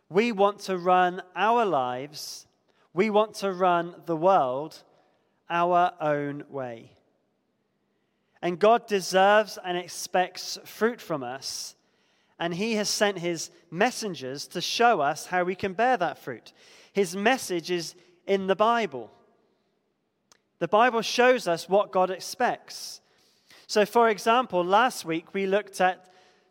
We 0.07 0.31
want 0.31 0.59
to 0.59 0.77
run 0.77 1.21
our 1.35 1.65
lives, 1.65 2.47
we 2.93 3.09
want 3.09 3.33
to 3.43 3.51
run 3.51 3.93
the 4.05 4.15
world 4.15 4.83
our 5.49 5.95
own 5.99 6.45
way. 6.49 6.93
And 8.41 8.57
God 8.57 8.87
deserves 8.87 9.59
and 9.65 9.77
expects 9.77 10.59
fruit 10.63 11.01
from 11.01 11.23
us, 11.23 11.75
and 12.39 12.53
He 12.53 12.75
has 12.75 12.87
sent 12.87 13.19
His 13.19 13.51
messengers 13.69 14.47
to 14.47 14.61
show 14.61 15.01
us 15.01 15.25
how 15.25 15.43
we 15.43 15.55
can 15.55 15.73
bear 15.73 15.97
that 15.97 16.19
fruit. 16.19 16.53
His 16.93 17.17
message 17.17 17.69
is 17.69 17.95
in 18.25 18.47
the 18.47 18.55
Bible. 18.55 19.11
The 20.61 20.67
Bible 20.67 21.01
shows 21.01 21.47
us 21.47 21.67
what 21.67 21.91
God 21.91 22.11
expects. 22.11 23.01
So, 23.65 23.83
for 23.83 24.09
example, 24.09 24.63
last 24.63 25.03
week 25.03 25.33
we 25.33 25.47
looked 25.47 25.81
at 25.81 26.05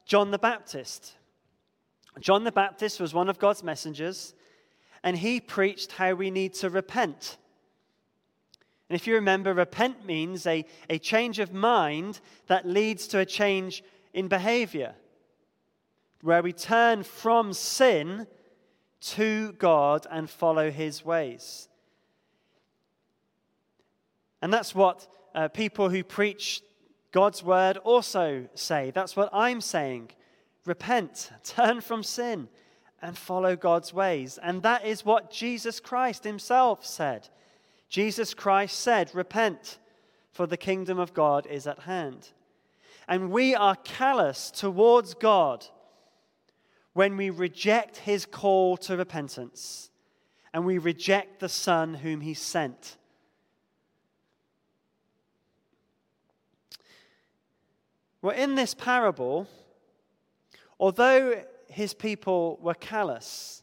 John 0.04 0.32
the 0.32 0.38
Baptist. 0.38 1.14
John 2.18 2.42
the 2.42 2.50
Baptist 2.50 2.98
was 2.98 3.14
one 3.14 3.28
of 3.28 3.38
God's 3.38 3.62
messengers, 3.62 4.34
and 5.04 5.16
he 5.16 5.38
preached 5.38 5.92
how 5.92 6.14
we 6.14 6.32
need 6.32 6.54
to 6.54 6.68
repent. 6.68 7.36
And 8.88 8.96
if 8.96 9.06
you 9.06 9.14
remember, 9.14 9.54
repent 9.54 10.04
means 10.04 10.44
a, 10.44 10.64
a 10.88 10.98
change 10.98 11.38
of 11.38 11.54
mind 11.54 12.18
that 12.48 12.66
leads 12.66 13.06
to 13.08 13.20
a 13.20 13.24
change 13.24 13.84
in 14.12 14.26
behavior, 14.26 14.96
where 16.20 16.42
we 16.42 16.52
turn 16.52 17.04
from 17.04 17.52
sin 17.52 18.26
to 19.02 19.52
God 19.52 20.04
and 20.10 20.28
follow 20.28 20.72
his 20.72 21.04
ways. 21.04 21.68
And 24.42 24.52
that's 24.52 24.74
what 24.74 25.06
uh, 25.34 25.48
people 25.48 25.88
who 25.90 26.02
preach 26.02 26.62
God's 27.12 27.42
word 27.42 27.76
also 27.78 28.48
say. 28.54 28.90
That's 28.90 29.16
what 29.16 29.30
I'm 29.32 29.60
saying. 29.60 30.10
Repent, 30.64 31.30
turn 31.44 31.80
from 31.80 32.02
sin, 32.02 32.48
and 33.02 33.16
follow 33.16 33.56
God's 33.56 33.92
ways. 33.92 34.38
And 34.42 34.62
that 34.62 34.84
is 34.84 35.04
what 35.04 35.30
Jesus 35.30 35.80
Christ 35.80 36.24
himself 36.24 36.84
said. 36.84 37.28
Jesus 37.88 38.34
Christ 38.34 38.78
said, 38.78 39.10
Repent, 39.14 39.78
for 40.32 40.46
the 40.46 40.56
kingdom 40.56 40.98
of 40.98 41.14
God 41.14 41.46
is 41.46 41.66
at 41.66 41.80
hand. 41.80 42.28
And 43.08 43.30
we 43.30 43.54
are 43.54 43.76
callous 43.76 44.50
towards 44.50 45.14
God 45.14 45.66
when 46.92 47.16
we 47.16 47.30
reject 47.30 47.96
his 47.98 48.26
call 48.26 48.76
to 48.76 48.96
repentance 48.96 49.90
and 50.52 50.64
we 50.64 50.78
reject 50.78 51.40
the 51.40 51.48
Son 51.48 51.94
whom 51.94 52.20
he 52.20 52.34
sent. 52.34 52.96
Well, 58.22 58.36
in 58.36 58.54
this 58.54 58.74
parable, 58.74 59.46
although 60.78 61.42
his 61.68 61.94
people 61.94 62.58
were 62.60 62.74
callous, 62.74 63.62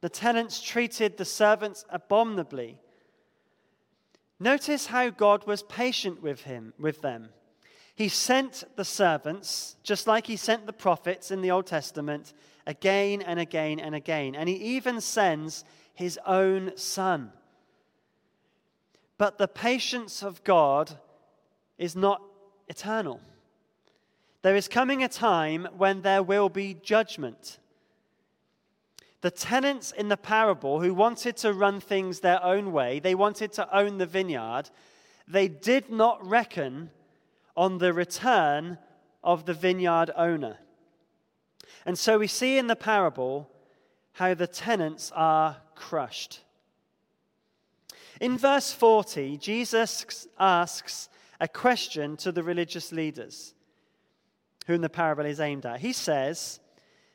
the 0.00 0.08
tenants 0.08 0.62
treated 0.62 1.16
the 1.16 1.24
servants 1.24 1.84
abominably. 1.90 2.78
Notice 4.40 4.86
how 4.86 5.10
God 5.10 5.46
was 5.46 5.62
patient 5.62 6.22
with 6.22 6.42
him, 6.42 6.72
with 6.78 7.02
them. 7.02 7.30
He 7.94 8.08
sent 8.08 8.64
the 8.76 8.84
servants, 8.84 9.76
just 9.82 10.06
like 10.06 10.26
he 10.26 10.36
sent 10.36 10.66
the 10.66 10.72
prophets 10.72 11.30
in 11.30 11.42
the 11.42 11.50
Old 11.50 11.66
Testament, 11.66 12.34
again 12.66 13.22
and 13.22 13.38
again 13.38 13.78
and 13.78 13.94
again. 13.94 14.34
And 14.34 14.48
he 14.48 14.56
even 14.56 15.00
sends 15.00 15.64
his 15.94 16.18
own 16.26 16.76
son. 16.76 17.32
But 19.16 19.38
the 19.38 19.48
patience 19.48 20.22
of 20.22 20.42
God 20.42 20.98
is 21.78 21.94
not 21.94 22.20
eternal. 22.68 23.20
There 24.44 24.56
is 24.56 24.68
coming 24.68 25.02
a 25.02 25.08
time 25.08 25.66
when 25.74 26.02
there 26.02 26.22
will 26.22 26.50
be 26.50 26.74
judgment. 26.74 27.58
The 29.22 29.30
tenants 29.30 29.90
in 29.90 30.08
the 30.08 30.18
parable 30.18 30.82
who 30.82 30.92
wanted 30.92 31.38
to 31.38 31.54
run 31.54 31.80
things 31.80 32.20
their 32.20 32.44
own 32.44 32.70
way, 32.70 32.98
they 32.98 33.14
wanted 33.14 33.54
to 33.54 33.74
own 33.74 33.96
the 33.96 34.04
vineyard, 34.04 34.68
they 35.26 35.48
did 35.48 35.88
not 35.88 36.22
reckon 36.22 36.90
on 37.56 37.78
the 37.78 37.94
return 37.94 38.76
of 39.22 39.46
the 39.46 39.54
vineyard 39.54 40.10
owner. 40.14 40.58
And 41.86 41.98
so 41.98 42.18
we 42.18 42.26
see 42.26 42.58
in 42.58 42.66
the 42.66 42.76
parable 42.76 43.48
how 44.12 44.34
the 44.34 44.46
tenants 44.46 45.10
are 45.14 45.56
crushed. 45.74 46.40
In 48.20 48.36
verse 48.36 48.74
40, 48.74 49.38
Jesus 49.38 50.26
asks 50.38 51.08
a 51.40 51.48
question 51.48 52.18
to 52.18 52.30
the 52.30 52.42
religious 52.42 52.92
leaders 52.92 53.54
whom 54.66 54.80
the 54.80 54.88
parable 54.88 55.24
is 55.24 55.40
aimed 55.40 55.66
at. 55.66 55.80
He 55.80 55.92
says, 55.92 56.60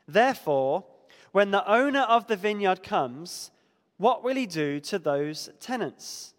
Therefore, 0.07 0.85
when 1.31 1.51
the 1.51 1.69
owner 1.69 2.01
of 2.01 2.27
the 2.27 2.35
vineyard 2.35 2.83
comes, 2.83 3.51
what 3.97 4.23
will 4.23 4.35
he 4.35 4.45
do 4.45 4.79
to 4.81 4.99
those 4.99 5.49
tenants? 5.59 6.33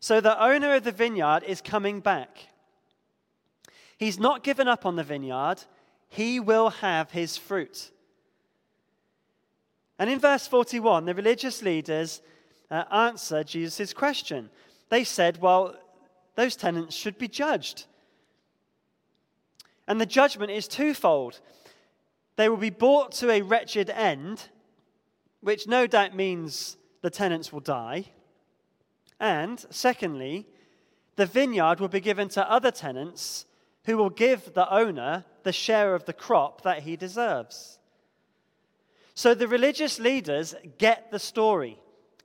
So 0.00 0.20
the 0.20 0.42
owner 0.42 0.74
of 0.74 0.84
the 0.84 0.92
vineyard 0.92 1.42
is 1.44 1.60
coming 1.60 2.00
back. 2.00 2.48
He's 3.96 4.18
not 4.18 4.44
given 4.44 4.68
up 4.68 4.86
on 4.86 4.96
the 4.96 5.02
vineyard, 5.02 5.56
he 6.08 6.38
will 6.38 6.70
have 6.70 7.10
his 7.10 7.36
fruit. 7.36 7.90
And 9.98 10.08
in 10.08 10.20
verse 10.20 10.46
41, 10.46 11.06
the 11.06 11.14
religious 11.14 11.60
leaders 11.62 12.22
uh, 12.70 12.84
answer 12.92 13.42
Jesus' 13.42 13.92
question. 13.92 14.48
They 14.90 15.02
said, 15.02 15.40
Well, 15.40 15.74
those 16.36 16.54
tenants 16.54 16.94
should 16.94 17.18
be 17.18 17.26
judged. 17.26 17.86
And 19.88 20.00
the 20.00 20.06
judgment 20.06 20.52
is 20.52 20.68
twofold. 20.68 21.40
They 22.36 22.48
will 22.48 22.58
be 22.58 22.70
brought 22.70 23.10
to 23.12 23.30
a 23.30 23.40
wretched 23.42 23.88
end, 23.90 24.42
which 25.40 25.66
no 25.66 25.86
doubt 25.86 26.14
means 26.14 26.76
the 27.00 27.10
tenants 27.10 27.52
will 27.52 27.60
die. 27.60 28.04
And 29.18 29.64
secondly, 29.70 30.46
the 31.16 31.26
vineyard 31.26 31.80
will 31.80 31.88
be 31.88 32.00
given 32.00 32.28
to 32.28 32.48
other 32.48 32.70
tenants 32.70 33.46
who 33.86 33.96
will 33.96 34.10
give 34.10 34.52
the 34.52 34.72
owner 34.72 35.24
the 35.42 35.52
share 35.52 35.94
of 35.94 36.04
the 36.04 36.12
crop 36.12 36.62
that 36.62 36.82
he 36.82 36.94
deserves. 36.94 37.78
So 39.14 39.34
the 39.34 39.48
religious 39.48 39.98
leaders 39.98 40.54
get 40.76 41.10
the 41.10 41.18
story, 41.18 41.80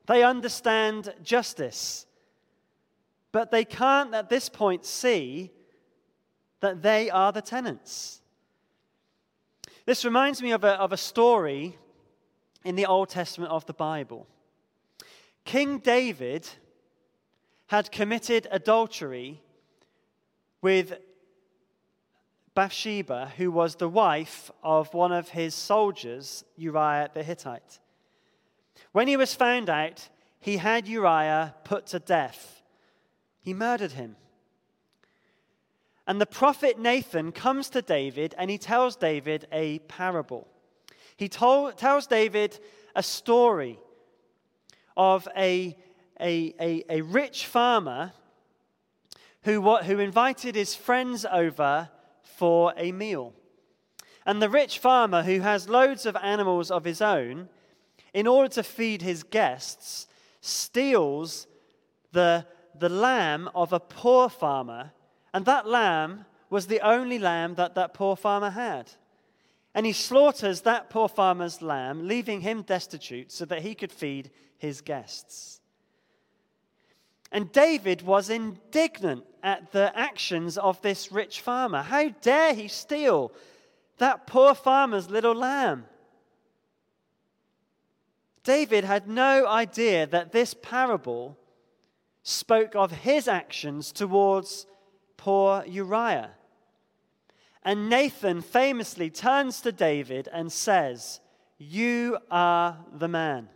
they 0.05 0.22
understand 0.22 1.14
justice, 1.24 2.05
but 3.32 3.49
they 3.49 3.64
can't 3.64 4.14
at 4.14 4.30
this 4.30 4.49
point 4.49 4.86
see 4.86 5.49
that 6.64 6.82
they 6.82 7.09
are 7.09 7.34
the 7.34 7.41
tenants. 7.41 8.22
This 9.86 10.05
reminds 10.05 10.41
me 10.41 10.51
of 10.51 10.64
a, 10.64 10.80
of 10.80 10.93
a 10.93 10.97
story 10.97 11.78
in 12.64 12.78
the 12.78 12.86
Old 12.86 13.09
Testament 13.09 13.51
of 13.51 13.66
the 13.66 13.74
Bible. 13.74 14.26
King 15.43 15.80
David 15.80 16.47
had 17.68 17.91
committed 17.91 18.47
adultery 18.49 19.41
with 20.61 20.93
Bathsheba, 22.55 23.34
who 23.36 23.51
was 23.51 23.76
the 23.76 23.89
wife 23.89 24.49
of 24.64 24.93
one 24.93 25.11
of 25.11 25.28
his 25.28 25.53
soldiers, 25.53 26.45
Uriah 26.55 27.09
the 27.14 27.24
Hittite. 27.24 27.80
When 28.93 29.09
he 29.09 29.18
was 29.18 29.36
found 29.36 29.70
out, 29.70 30.07
he 30.39 30.55
had 30.57 30.88
Uriah 30.88 31.55
put 31.66 31.88
to 31.88 31.99
death. 31.99 32.61
He 33.41 33.53
murdered 33.53 33.91
him. 33.91 34.16
And 36.05 36.19
the 36.19 36.25
prophet 36.25 36.77
Nathan 36.77 37.31
comes 37.31 37.69
to 37.69 37.81
David 37.81 38.35
and 38.37 38.49
he 38.49 38.57
tells 38.57 38.95
David 38.95 39.47
a 39.51 39.79
parable. 39.79 40.47
He 41.15 41.29
told, 41.29 41.77
tells 41.77 42.07
David 42.07 42.59
a 42.95 43.03
story 43.03 43.79
of 44.97 45.27
a, 45.37 45.77
a, 46.19 46.53
a, 46.59 46.83
a 46.89 47.01
rich 47.01 47.45
farmer 47.45 48.11
who, 49.43 49.61
what, 49.61 49.85
who 49.85 49.99
invited 49.99 50.55
his 50.55 50.75
friends 50.75 51.25
over 51.31 51.89
for 52.21 52.73
a 52.77 52.91
meal. 52.91 53.33
And 54.25 54.41
the 54.41 54.49
rich 54.49 54.79
farmer, 54.79 55.23
who 55.23 55.41
has 55.41 55.67
loads 55.67 56.05
of 56.05 56.15
animals 56.15 56.71
of 56.71 56.85
his 56.85 57.01
own, 57.01 57.49
in 58.13 58.27
order 58.27 58.49
to 58.53 58.63
feed 58.63 59.01
his 59.01 59.23
guests, 59.23 60.07
steals 60.39 61.47
the, 62.11 62.45
the 62.77 62.89
lamb 62.89 63.49
of 63.53 63.73
a 63.73 63.79
poor 63.79 64.29
farmer, 64.29 64.91
and 65.34 65.45
that 65.45 65.67
lamb 65.67 66.25
was 66.49 66.67
the 66.67 66.81
only 66.81 67.17
lamb 67.17 67.55
that 67.55 67.75
that 67.75 67.93
poor 67.93 68.15
farmer 68.15 68.51
had. 68.51 68.91
And 69.73 69.86
he 69.86 69.93
slaughters 69.93 70.61
that 70.61 70.89
poor 70.89 71.09
farmer's 71.09 71.61
lamb, 71.61 72.07
leaving 72.07 72.41
him 72.41 72.61
destitute 72.61 73.31
so 73.31 73.45
that 73.45 73.63
he 73.63 73.73
could 73.73 73.91
feed 73.91 74.29
his 74.57 74.81
guests. 74.81 75.59
And 77.31 77.51
David 77.51 78.03
was 78.03 78.29
indignant 78.29 79.23
at 79.41 79.71
the 79.71 79.91
actions 79.97 80.59
of 80.59 80.79
this 80.84 81.11
rich 81.11 81.41
farmer. 81.41 81.81
How 81.81 82.09
dare 82.09 82.53
he 82.53 82.67
steal 82.67 83.31
that 83.97 84.27
poor 84.27 84.53
farmer's 84.53 85.09
little 85.09 85.34
lamb? 85.34 85.86
David 88.43 88.84
had 88.84 89.07
no 89.07 89.47
idea 89.47 90.05
that 90.05 90.31
this 90.31 90.53
parable 90.53 91.36
spoke 92.21 92.75
of 92.75 92.91
his 92.91 93.27
actions 93.27 93.91
towards 93.91 94.67
poor 95.24 95.63
Uriah. 95.65 96.32
And 97.63 97.89
Nathan 97.89 98.41
famously 98.41 99.09
turns 99.09 99.61
to 99.61 99.71
David 99.71 100.28
and 100.34 100.51
says, 100.51 101.21
You 101.57 102.17
are 102.30 102.78
the 102.91 103.07
man. 103.07 103.47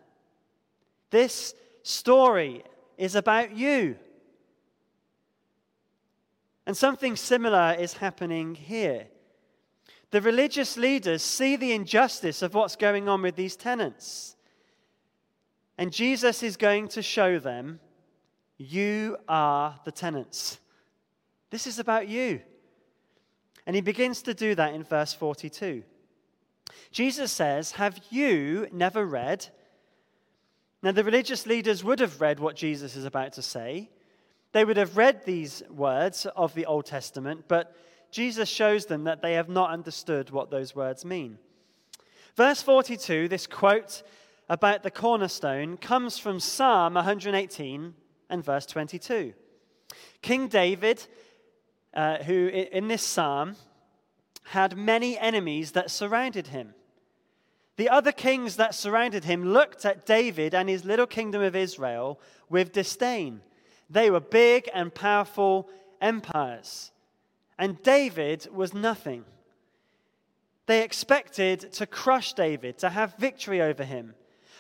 This 1.10 1.54
story 1.84 2.64
is 2.98 3.16
about 3.16 3.54
you. 3.54 3.98
And 6.66 6.76
something 6.76 7.18
similar 7.18 7.76
is 7.78 7.94
happening 7.94 8.56
here. 8.56 9.08
The 10.12 10.22
religious 10.22 10.78
leaders 10.78 11.22
see 11.22 11.58
the 11.58 11.74
injustice 11.74 12.42
of 12.42 12.54
what's 12.54 12.78
going 12.78 13.10
on 13.10 13.22
with 13.22 13.36
these 13.36 13.58
tenants. 13.58 14.38
And 15.78 15.92
Jesus 15.92 16.44
is 16.44 16.56
going 16.56 16.88
to 16.90 17.02
show 17.02 17.40
them, 17.40 17.82
You 18.58 19.18
are 19.28 19.78
the 19.84 19.92
tenants. 19.92 20.62
This 21.50 21.68
is 21.68 21.80
about 21.80 22.08
you. 22.08 22.42
And 23.66 23.76
he 23.76 23.82
begins 23.82 24.22
to 24.24 24.34
do 24.34 24.56
that 24.56 24.74
in 24.74 24.84
verse 24.84 25.14
42. 25.14 25.84
Jesus 26.92 27.32
says, 27.32 27.72
Have 27.72 28.00
you 28.10 28.68
never 28.72 29.06
read? 29.06 29.48
Now, 30.82 30.92
the 30.92 31.04
religious 31.04 31.46
leaders 31.46 31.84
would 31.84 32.00
have 32.00 32.22
read 32.22 32.40
what 32.40 32.56
Jesus 32.56 32.96
is 32.96 33.06
about 33.06 33.34
to 33.34 33.42
say. 33.42 33.90
They 34.52 34.64
would 34.64 34.78
have 34.78 34.96
read 34.96 35.26
these 35.26 35.64
words 35.70 36.26
of 36.36 36.54
the 36.54 36.66
Old 36.66 36.86
Testament, 36.86 37.46
but 37.48 37.76
Jesus 38.12 38.48
shows 38.48 38.86
them 38.86 39.04
that 39.04 39.22
they 39.22 39.34
have 39.34 39.50
not 39.50 39.72
understood 39.72 40.30
what 40.30 40.50
those 40.50 40.76
words 40.76 41.04
mean. 41.04 41.38
Verse 42.36 42.62
42, 42.62 43.28
this 43.28 43.48
quote 43.48 44.04
about 44.48 44.84
the 44.84 44.92
cornerstone 44.92 45.76
comes 45.78 46.18
from 46.18 46.40
Psalm 46.40 46.94
118 46.94 47.94
and 48.30 48.46
verse 48.46 48.66
22. 48.66 49.34
King 50.22 50.48
David, 50.48 51.06
uh, 51.98 52.24
who 52.24 52.48
in 52.48 52.88
this 52.88 53.02
psalm 53.02 53.56
had 54.44 54.78
many 54.78 55.18
enemies 55.18 55.72
that 55.72 55.90
surrounded 55.90 56.48
him. 56.48 56.76
The 57.76 57.90
other 57.90 58.12
kings 58.12 58.56
that 58.56 58.76
surrounded 58.76 59.24
him 59.24 59.44
looked 59.44 59.84
at 59.84 60.06
David 60.06 60.54
and 60.54 60.70
his 60.70 60.86
little 60.86 61.08
kingdom 61.08 61.42
of 61.42 61.56
Israel 61.56 62.20
with 62.50 62.72
disdain. 62.72 63.42
They 63.90 64.12
were 64.12 64.20
big 64.20 64.70
and 64.74 64.94
powerful 64.94 65.70
empires, 66.00 66.92
and 67.58 67.82
David 67.82 68.48
was 68.54 68.74
nothing. 68.74 69.26
They 70.68 70.84
expected 70.84 71.72
to 71.74 71.88
crush 71.88 72.34
David, 72.34 72.78
to 72.80 72.90
have 72.90 73.16
victory 73.18 73.62
over 73.62 73.84
him. 73.84 74.14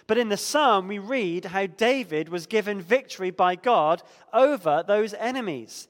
But 0.07 0.17
in 0.17 0.29
the 0.29 0.37
psalm, 0.37 0.87
we 0.87 0.99
read 0.99 1.45
how 1.45 1.67
David 1.67 2.29
was 2.29 2.47
given 2.47 2.81
victory 2.81 3.29
by 3.29 3.55
God 3.55 4.01
over 4.33 4.83
those 4.87 5.13
enemies. 5.13 5.87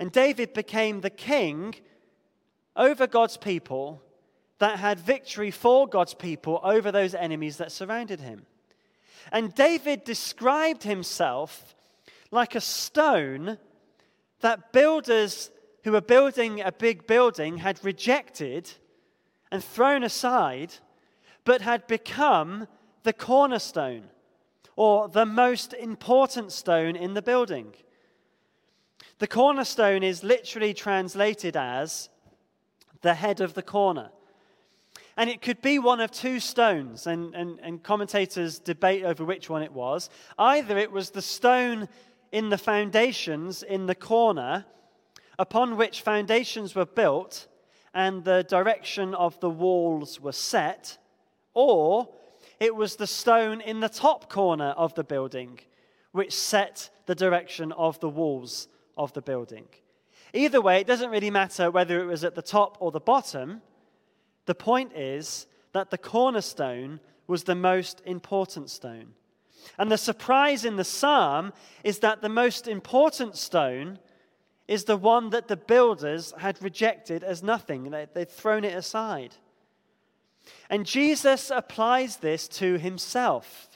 And 0.00 0.10
David 0.10 0.54
became 0.54 1.02
the 1.02 1.10
king 1.10 1.74
over 2.74 3.06
God's 3.06 3.36
people 3.36 4.02
that 4.58 4.78
had 4.78 4.98
victory 4.98 5.50
for 5.50 5.86
God's 5.86 6.14
people 6.14 6.58
over 6.64 6.90
those 6.90 7.14
enemies 7.14 7.58
that 7.58 7.70
surrounded 7.70 8.18
him. 8.18 8.46
And 9.30 9.54
David 9.54 10.04
described 10.04 10.84
himself 10.84 11.76
like 12.30 12.54
a 12.54 12.62
stone 12.62 13.58
that 14.40 14.72
builders 14.72 15.50
who 15.84 15.92
were 15.92 16.00
building 16.00 16.62
a 16.62 16.72
big 16.72 17.06
building 17.06 17.58
had 17.58 17.84
rejected 17.84 18.70
and 19.52 19.62
thrown 19.62 20.02
aside, 20.02 20.72
but 21.44 21.60
had 21.60 21.86
become 21.86 22.66
the 23.02 23.12
cornerstone 23.12 24.04
or 24.76 25.08
the 25.08 25.26
most 25.26 25.74
important 25.74 26.52
stone 26.52 26.96
in 26.96 27.12
the 27.12 27.22
building. 27.22 27.74
The 29.20 29.26
cornerstone 29.26 30.02
is 30.02 30.24
literally 30.24 30.72
translated 30.72 31.54
as 31.54 32.08
the 33.02 33.12
head 33.12 33.42
of 33.42 33.52
the 33.52 33.62
corner. 33.62 34.08
And 35.14 35.28
it 35.28 35.42
could 35.42 35.60
be 35.60 35.78
one 35.78 36.00
of 36.00 36.10
two 36.10 36.40
stones, 36.40 37.06
and, 37.06 37.34
and, 37.34 37.60
and 37.62 37.82
commentators 37.82 38.58
debate 38.58 39.04
over 39.04 39.22
which 39.22 39.50
one 39.50 39.62
it 39.62 39.74
was. 39.74 40.08
Either 40.38 40.78
it 40.78 40.90
was 40.90 41.10
the 41.10 41.20
stone 41.20 41.86
in 42.32 42.48
the 42.48 42.56
foundations 42.56 43.62
in 43.62 43.84
the 43.84 43.94
corner 43.94 44.64
upon 45.38 45.76
which 45.76 46.00
foundations 46.00 46.74
were 46.74 46.86
built 46.86 47.46
and 47.92 48.24
the 48.24 48.42
direction 48.44 49.14
of 49.14 49.38
the 49.40 49.50
walls 49.50 50.18
were 50.18 50.32
set, 50.32 50.96
or 51.52 52.08
it 52.58 52.74
was 52.74 52.96
the 52.96 53.06
stone 53.06 53.60
in 53.60 53.80
the 53.80 53.88
top 53.90 54.30
corner 54.30 54.70
of 54.78 54.94
the 54.94 55.04
building 55.04 55.60
which 56.12 56.34
set 56.34 56.88
the 57.04 57.14
direction 57.14 57.70
of 57.72 58.00
the 58.00 58.08
walls 58.08 58.68
of 58.96 59.12
the 59.12 59.22
building. 59.22 59.66
Either 60.32 60.60
way, 60.60 60.80
it 60.80 60.86
doesn't 60.86 61.10
really 61.10 61.30
matter 61.30 61.70
whether 61.70 62.00
it 62.00 62.06
was 62.06 62.24
at 62.24 62.34
the 62.34 62.42
top 62.42 62.76
or 62.80 62.90
the 62.90 63.00
bottom. 63.00 63.62
The 64.46 64.54
point 64.54 64.92
is 64.94 65.46
that 65.72 65.90
the 65.90 65.98
cornerstone 65.98 67.00
was 67.26 67.44
the 67.44 67.54
most 67.54 68.02
important 68.04 68.70
stone. 68.70 69.14
And 69.78 69.90
the 69.90 69.98
surprise 69.98 70.64
in 70.64 70.76
the 70.76 70.84
psalm 70.84 71.52
is 71.84 71.98
that 72.00 72.22
the 72.22 72.28
most 72.28 72.66
important 72.66 73.36
stone 73.36 73.98
is 74.66 74.84
the 74.84 74.96
one 74.96 75.30
that 75.30 75.48
the 75.48 75.56
builders 75.56 76.32
had 76.38 76.62
rejected 76.62 77.24
as 77.24 77.42
nothing, 77.42 77.90
they'd 77.90 78.30
thrown 78.30 78.64
it 78.64 78.76
aside. 78.76 79.34
And 80.68 80.86
Jesus 80.86 81.50
applies 81.50 82.18
this 82.18 82.48
to 82.48 82.78
himself. 82.78 83.68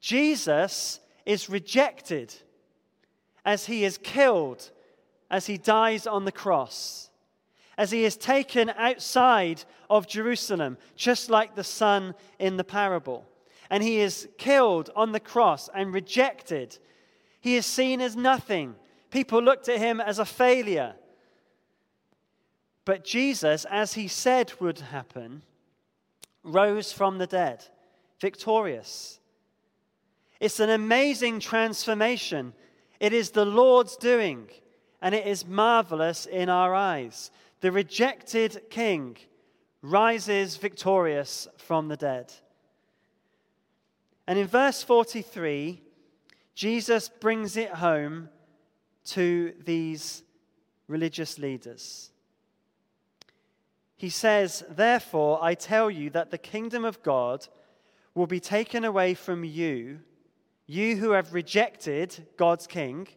Jesus 0.00 1.00
is 1.24 1.50
rejected 1.50 2.34
as 3.46 3.66
he 3.66 3.84
is 3.84 3.96
killed, 3.96 4.70
as 5.30 5.46
he 5.46 5.56
dies 5.56 6.06
on 6.06 6.24
the 6.24 6.32
cross, 6.32 7.10
as 7.78 7.92
he 7.92 8.04
is 8.04 8.16
taken 8.16 8.70
outside 8.70 9.62
of 9.88 10.08
Jerusalem, 10.08 10.76
just 10.96 11.30
like 11.30 11.54
the 11.54 11.64
son 11.64 12.14
in 12.40 12.56
the 12.56 12.64
parable. 12.64 13.24
And 13.70 13.82
he 13.82 14.00
is 14.00 14.28
killed 14.36 14.90
on 14.96 15.12
the 15.12 15.20
cross 15.20 15.68
and 15.72 15.94
rejected. 15.94 16.76
He 17.40 17.54
is 17.54 17.66
seen 17.66 18.00
as 18.00 18.16
nothing. 18.16 18.74
People 19.10 19.42
looked 19.42 19.68
at 19.68 19.78
him 19.78 20.00
as 20.00 20.18
a 20.18 20.24
failure. 20.24 20.94
But 22.84 23.04
Jesus, 23.04 23.64
as 23.70 23.94
he 23.94 24.08
said 24.08 24.52
would 24.60 24.80
happen, 24.80 25.42
rose 26.42 26.92
from 26.92 27.18
the 27.18 27.26
dead, 27.26 27.64
victorious. 28.20 29.20
It's 30.40 30.60
an 30.60 30.70
amazing 30.70 31.40
transformation. 31.40 32.52
It 33.00 33.12
is 33.12 33.30
the 33.30 33.44
Lord's 33.44 33.96
doing, 33.96 34.48
and 35.00 35.14
it 35.14 35.26
is 35.26 35.46
marvelous 35.46 36.26
in 36.26 36.48
our 36.48 36.74
eyes. 36.74 37.30
The 37.60 37.72
rejected 37.72 38.62
king 38.70 39.16
rises 39.82 40.56
victorious 40.56 41.48
from 41.56 41.88
the 41.88 41.96
dead. 41.96 42.32
And 44.26 44.38
in 44.38 44.46
verse 44.46 44.82
43, 44.82 45.80
Jesus 46.54 47.08
brings 47.08 47.56
it 47.56 47.70
home 47.70 48.28
to 49.06 49.52
these 49.64 50.24
religious 50.88 51.38
leaders. 51.38 52.10
He 53.96 54.10
says, 54.10 54.64
Therefore, 54.68 55.38
I 55.42 55.54
tell 55.54 55.90
you 55.90 56.10
that 56.10 56.30
the 56.30 56.38
kingdom 56.38 56.84
of 56.84 57.02
God 57.02 57.46
will 58.14 58.26
be 58.26 58.40
taken 58.40 58.84
away 58.84 59.14
from 59.14 59.44
you, 59.44 60.00
you 60.66 60.96
who 60.96 61.10
have 61.10 61.32
rejected 61.32 62.26
God's 62.36 62.66
king, 62.66 63.08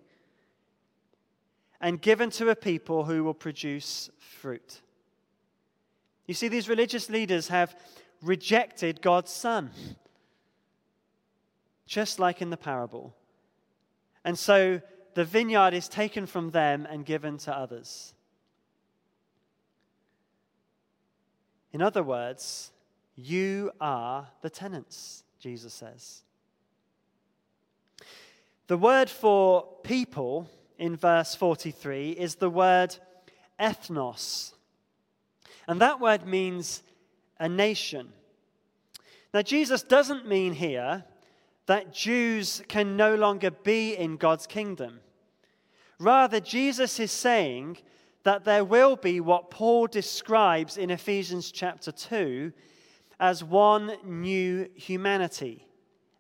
and 1.82 2.02
given 2.02 2.30
to 2.32 2.50
a 2.50 2.56
people 2.56 3.06
who 3.06 3.24
will 3.24 3.34
produce 3.34 4.10
fruit. 4.18 4.82
You 6.28 6.34
see, 6.34 6.48
these 6.48 6.70
religious 6.70 7.10
leaders 7.10 7.48
have 7.48 7.76
rejected 8.22 9.02
God's 9.02 9.32
son, 9.32 9.72
just 11.88 12.20
like 12.20 12.42
in 12.42 12.50
the 12.50 12.58
parable. 12.58 13.16
And 14.24 14.38
so 14.38 14.82
the 15.16 15.26
vineyard 15.26 15.74
is 15.74 15.88
taken 15.88 16.26
from 16.26 16.52
them 16.52 16.86
and 16.90 17.06
given 17.06 17.38
to 17.40 17.58
others. 17.58 18.14
In 21.72 21.82
other 21.82 22.04
words, 22.04 22.72
you 23.16 23.72
are 23.80 24.28
the 24.42 24.50
tenants, 24.50 25.24
Jesus 25.40 25.74
says. 25.74 26.24
The 28.70 28.78
word 28.78 29.10
for 29.10 29.66
people 29.82 30.48
in 30.78 30.96
verse 30.96 31.34
43 31.34 32.12
is 32.12 32.36
the 32.36 32.52
word 32.52 32.96
ethnos. 33.60 34.54
And 35.68 35.82
that 35.82 36.00
word 36.00 36.28
means 36.28 36.84
a 37.40 37.50
nation. 37.50 38.14
Now, 39.34 39.42
Jesus 39.42 39.82
doesn't 39.82 40.28
mean 40.28 40.54
here 40.54 41.04
that 41.66 41.96
Jews 41.96 42.62
can 42.68 42.96
no 42.96 43.16
longer 43.16 43.50
be 43.50 43.96
in 43.96 44.18
God's 44.18 44.46
kingdom. 44.46 45.00
Rather, 45.98 46.40
Jesus 46.40 47.00
is 47.00 47.12
saying 47.12 47.80
that 48.22 48.46
there 48.46 48.64
will 48.64 48.96
be 48.96 49.20
what 49.20 49.50
Paul 49.50 49.88
describes 49.88 50.78
in 50.78 50.92
Ephesians 50.92 51.52
chapter 51.52 51.92
2 51.92 52.54
as 53.20 53.44
one 53.44 53.94
new 54.04 54.70
humanity, 54.76 55.66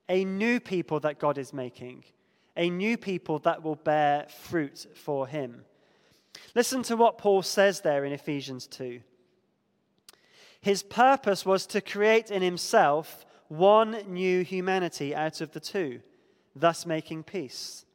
a 0.09 0.25
new 0.25 0.59
people 0.59 0.99
that 1.01 1.19
God 1.19 1.37
is 1.37 1.53
making, 1.53 2.05
a 2.59 2.69
new 2.69 2.97
people 2.97 3.39
that 3.39 3.63
will 3.63 3.77
bear 3.77 4.25
fruit 4.27 4.85
for 4.93 5.25
him. 5.25 5.63
Listen 6.53 6.83
to 6.83 6.97
what 6.97 7.17
Paul 7.17 7.41
says 7.41 7.79
there 7.79 8.03
in 8.03 8.11
Ephesians 8.11 8.67
2. 8.67 8.99
His 10.59 10.83
purpose 10.83 11.45
was 11.45 11.65
to 11.67 11.79
create 11.79 12.29
in 12.29 12.41
himself 12.41 13.25
one 13.47 14.03
new 14.07 14.43
humanity 14.43 15.15
out 15.15 15.39
of 15.39 15.53
the 15.53 15.61
two, 15.61 16.01
thus 16.53 16.85
making 16.85 17.23
peace. 17.23 17.85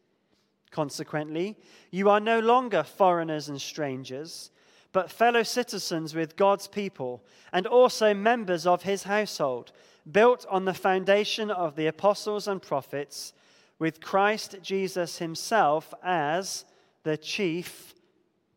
Consequently, 0.70 1.58
you 1.90 2.08
are 2.08 2.18
no 2.18 2.40
longer 2.40 2.82
foreigners 2.82 3.50
and 3.50 3.60
strangers, 3.60 4.50
but 4.92 5.10
fellow 5.10 5.42
citizens 5.42 6.14
with 6.14 6.36
God's 6.36 6.68
people, 6.68 7.22
and 7.52 7.66
also 7.66 8.14
members 8.14 8.66
of 8.66 8.84
his 8.84 9.02
household, 9.02 9.72
built 10.10 10.46
on 10.48 10.64
the 10.64 10.72
foundation 10.72 11.50
of 11.50 11.76
the 11.76 11.86
apostles 11.86 12.48
and 12.48 12.62
prophets, 12.62 13.34
with 13.78 14.00
Christ 14.00 14.56
Jesus 14.62 15.18
himself 15.18 15.92
as 16.02 16.64
the 17.02 17.16
chief 17.16 17.94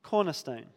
cornerstone. 0.04 0.68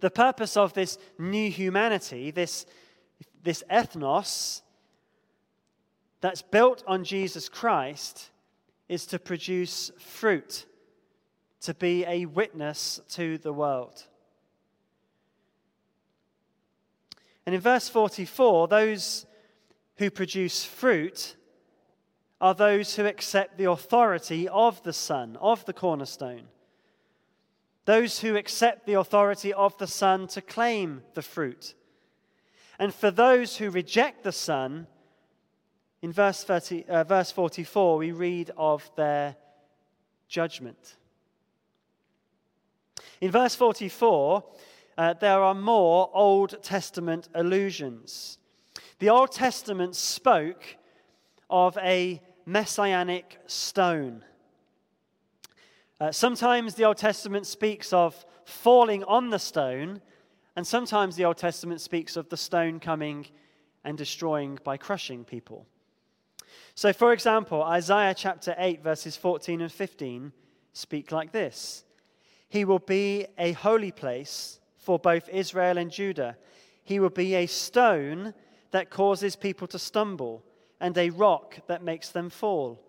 The 0.00 0.10
purpose 0.10 0.56
of 0.56 0.74
this 0.74 0.98
new 1.18 1.50
humanity, 1.50 2.30
this, 2.30 2.66
this 3.42 3.62
ethnos 3.70 4.62
that's 6.20 6.42
built 6.42 6.82
on 6.86 7.04
Jesus 7.04 7.48
Christ, 7.48 8.30
is 8.88 9.06
to 9.06 9.18
produce 9.18 9.90
fruit, 9.98 10.66
to 11.62 11.74
be 11.74 12.04
a 12.06 12.26
witness 12.26 13.00
to 13.10 13.38
the 13.38 13.52
world. 13.52 14.04
And 17.46 17.54
in 17.54 17.60
verse 17.60 17.88
44, 17.88 18.68
those 18.68 19.26
who 19.96 20.10
produce 20.10 20.64
fruit 20.64 21.36
are 22.42 22.54
those 22.54 22.96
who 22.96 23.06
accept 23.06 23.56
the 23.56 23.70
authority 23.70 24.48
of 24.48 24.82
the 24.82 24.92
Son, 24.92 25.38
of 25.40 25.64
the 25.64 25.72
cornerstone. 25.72 26.48
Those 27.84 28.18
who 28.18 28.36
accept 28.36 28.84
the 28.84 28.94
authority 28.94 29.52
of 29.52 29.78
the 29.78 29.86
Son 29.86 30.26
to 30.26 30.42
claim 30.42 31.02
the 31.14 31.22
fruit. 31.22 31.74
And 32.80 32.92
for 32.92 33.12
those 33.12 33.56
who 33.56 33.70
reject 33.70 34.24
the 34.24 34.32
Son, 34.32 34.88
in 36.02 36.10
verse, 36.10 36.42
30, 36.42 36.84
uh, 36.86 37.04
verse 37.04 37.30
44, 37.30 37.96
we 37.96 38.10
read 38.10 38.50
of 38.56 38.90
their 38.96 39.36
judgment. 40.26 40.96
In 43.20 43.30
verse 43.30 43.54
44, 43.54 44.42
uh, 44.98 45.12
there 45.14 45.40
are 45.40 45.54
more 45.54 46.10
Old 46.12 46.60
Testament 46.64 47.28
allusions. 47.36 48.38
The 48.98 49.10
Old 49.10 49.30
Testament 49.30 49.94
spoke 49.94 50.64
of 51.48 51.78
a 51.78 52.20
messianic 52.46 53.38
stone. 53.46 54.24
Uh, 56.00 56.10
sometimes 56.10 56.74
the 56.74 56.84
Old 56.84 56.96
Testament 56.96 57.46
speaks 57.46 57.92
of 57.92 58.24
falling 58.44 59.04
on 59.04 59.30
the 59.30 59.38
stone, 59.38 60.00
and 60.56 60.66
sometimes 60.66 61.16
the 61.16 61.24
Old 61.24 61.36
Testament 61.36 61.80
speaks 61.80 62.16
of 62.16 62.28
the 62.28 62.36
stone 62.36 62.80
coming 62.80 63.26
and 63.84 63.96
destroying 63.96 64.58
by 64.64 64.76
crushing 64.76 65.24
people. 65.24 65.66
So, 66.74 66.92
for 66.92 67.12
example, 67.12 67.62
Isaiah 67.62 68.14
chapter 68.14 68.54
8, 68.58 68.82
verses 68.82 69.16
14 69.16 69.60
and 69.60 69.72
15 69.72 70.32
speak 70.72 71.12
like 71.12 71.32
this 71.32 71.84
He 72.48 72.64
will 72.64 72.78
be 72.78 73.26
a 73.38 73.52
holy 73.52 73.92
place 73.92 74.60
for 74.78 74.98
both 74.98 75.28
Israel 75.28 75.78
and 75.78 75.90
Judah. 75.90 76.36
He 76.82 76.98
will 76.98 77.10
be 77.10 77.34
a 77.34 77.46
stone 77.46 78.34
that 78.72 78.90
causes 78.90 79.36
people 79.36 79.68
to 79.68 79.78
stumble, 79.78 80.42
and 80.82 80.98
a 80.98 81.10
rock 81.10 81.60
that 81.68 81.84
makes 81.84 82.08
them 82.08 82.28
fall. 82.28 82.84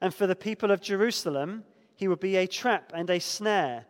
And 0.00 0.12
for 0.12 0.26
the 0.26 0.34
people 0.34 0.70
of 0.70 0.80
Jerusalem, 0.80 1.64
he 1.94 2.08
will 2.08 2.16
be 2.16 2.36
a 2.36 2.46
trap 2.46 2.92
and 2.94 3.10
a 3.10 3.20
snare. 3.20 3.84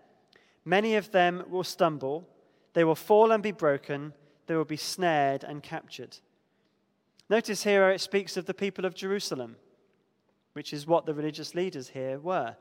Many 0.65 0.97
of 0.97 1.13
them 1.13 1.45
will 1.49 1.63
stumble, 1.63 2.29
they 2.75 2.83
will 2.83 2.97
fall 2.97 3.31
and 3.31 3.41
be 3.41 3.53
broken, 3.53 4.13
they 4.47 4.57
will 4.57 4.65
be 4.65 4.77
snared 4.77 5.45
and 5.45 5.63
captured. 5.63 6.19
Notice 7.29 7.63
here 7.63 7.85
how 7.85 7.93
it 7.93 8.01
speaks 8.01 8.37
of 8.37 8.47
the 8.47 8.53
people 8.53 8.85
of 8.85 8.97
Jerusalem, 8.97 9.55
which 10.55 10.73
is 10.73 10.89
what 10.89 11.07
the 11.07 11.15
religious 11.15 11.55
leaders 11.55 11.91
here 11.91 12.19
were. 12.19 12.57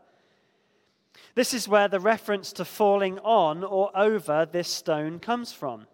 This 1.33 1.51
is 1.55 1.67
where 1.67 1.87
the 1.87 1.99
reference 1.99 2.53
to 2.53 2.63
falling 2.63 3.17
on 3.19 3.63
or 3.63 3.89
over 3.97 4.45
this 4.45 4.67
stone 4.67 5.19
comes 5.19 5.51
from. 5.51 5.87